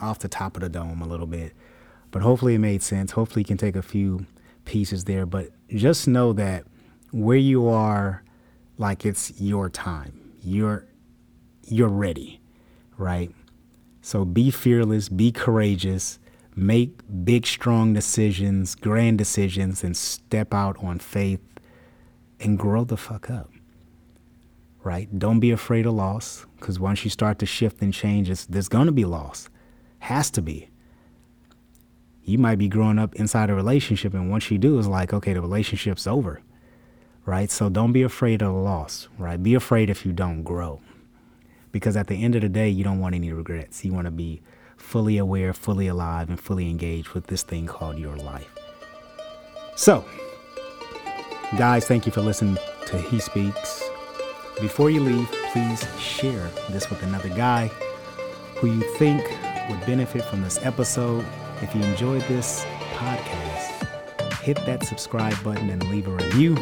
off 0.00 0.20
the 0.20 0.28
top 0.28 0.56
of 0.56 0.62
the 0.62 0.68
dome 0.68 1.02
a 1.02 1.06
little 1.06 1.26
bit, 1.26 1.52
but 2.12 2.22
hopefully 2.22 2.54
it 2.54 2.60
made 2.60 2.82
sense. 2.82 3.10
Hopefully 3.10 3.42
you 3.42 3.46
can 3.46 3.58
take 3.58 3.76
a 3.76 3.82
few 3.82 4.26
pieces 4.64 5.04
there, 5.04 5.26
but 5.26 5.50
just 5.68 6.06
know 6.06 6.32
that 6.34 6.64
where 7.10 7.36
you 7.36 7.68
are, 7.68 8.22
like 8.78 9.04
it's 9.04 9.40
your 9.40 9.68
time. 9.68 10.32
You're 10.40 10.86
you're 11.66 11.88
ready, 11.88 12.40
right? 12.96 13.34
So 14.00 14.24
be 14.24 14.52
fearless, 14.52 15.08
be 15.08 15.32
courageous, 15.32 16.20
make 16.54 17.00
big, 17.24 17.44
strong 17.44 17.92
decisions, 17.92 18.76
grand 18.76 19.18
decisions, 19.18 19.82
and 19.82 19.96
step 19.96 20.54
out 20.54 20.82
on 20.82 21.00
faith 21.00 21.40
and 22.38 22.56
grow 22.56 22.84
the 22.84 22.96
fuck 22.96 23.28
up. 23.28 23.50
Right? 24.88 25.18
Don't 25.18 25.38
be 25.38 25.50
afraid 25.50 25.84
of 25.84 25.92
loss 25.92 26.46
because 26.58 26.80
once 26.80 27.04
you 27.04 27.10
start 27.10 27.38
to 27.40 27.44
shift 27.46 27.82
and 27.82 27.92
change, 27.92 28.30
it's, 28.30 28.46
there's 28.46 28.70
going 28.70 28.86
to 28.86 28.92
be 28.92 29.04
loss. 29.04 29.50
Has 29.98 30.30
to 30.30 30.40
be. 30.40 30.70
You 32.24 32.38
might 32.38 32.56
be 32.56 32.68
growing 32.68 32.98
up 32.98 33.14
inside 33.16 33.50
a 33.50 33.54
relationship, 33.54 34.14
and 34.14 34.30
once 34.30 34.50
you 34.50 34.56
do, 34.56 34.78
it's 34.78 34.88
like, 34.88 35.12
okay, 35.12 35.34
the 35.34 35.42
relationship's 35.42 36.06
over. 36.06 36.40
Right? 37.26 37.50
So 37.50 37.68
don't 37.68 37.92
be 37.92 38.00
afraid 38.00 38.40
of 38.40 38.54
loss. 38.54 39.08
Right? 39.18 39.42
Be 39.42 39.52
afraid 39.52 39.90
if 39.90 40.06
you 40.06 40.12
don't 40.12 40.42
grow. 40.42 40.80
Because 41.70 41.94
at 41.94 42.06
the 42.06 42.24
end 42.24 42.34
of 42.34 42.40
the 42.40 42.48
day, 42.48 42.70
you 42.70 42.82
don't 42.82 42.98
want 42.98 43.14
any 43.14 43.30
regrets. 43.30 43.84
You 43.84 43.92
want 43.92 44.06
to 44.06 44.10
be 44.10 44.40
fully 44.78 45.18
aware, 45.18 45.52
fully 45.52 45.86
alive, 45.86 46.30
and 46.30 46.40
fully 46.40 46.70
engaged 46.70 47.10
with 47.10 47.26
this 47.26 47.42
thing 47.42 47.66
called 47.66 47.98
your 47.98 48.16
life. 48.16 48.48
So, 49.76 50.06
guys, 51.58 51.86
thank 51.86 52.06
you 52.06 52.12
for 52.12 52.22
listening 52.22 52.56
to 52.86 52.96
He 52.96 53.20
Speaks. 53.20 53.77
Before 54.60 54.90
you 54.90 55.00
leave, 55.00 55.30
please 55.52 55.86
share 56.00 56.50
this 56.70 56.90
with 56.90 57.02
another 57.04 57.28
guy 57.28 57.68
who 58.56 58.66
you 58.66 58.80
think 58.96 59.22
would 59.70 59.80
benefit 59.86 60.24
from 60.24 60.42
this 60.42 60.58
episode. 60.62 61.24
If 61.62 61.74
you 61.74 61.82
enjoyed 61.82 62.22
this 62.22 62.64
podcast, 62.94 63.86
hit 64.40 64.56
that 64.66 64.84
subscribe 64.84 65.40
button 65.44 65.70
and 65.70 65.88
leave 65.90 66.08
a 66.08 66.10
review. 66.10 66.56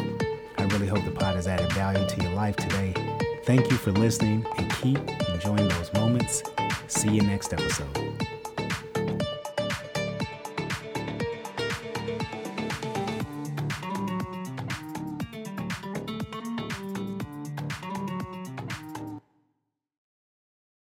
I 0.57 0.63
really 0.65 0.87
hope 0.87 1.03
the 1.05 1.11
pod 1.11 1.35
has 1.35 1.47
added 1.47 1.71
value 1.73 2.07
to 2.07 2.23
your 2.23 2.33
life 2.33 2.55
today. 2.55 2.93
Thank 3.45 3.71
you 3.71 3.77
for 3.77 3.91
listening 3.91 4.45
and 4.57 4.71
keep 4.73 4.99
enjoying 5.29 5.67
those 5.67 5.91
moments. 5.93 6.43
See 6.87 7.09
you 7.09 7.21
next 7.21 7.51
episode. 7.51 8.06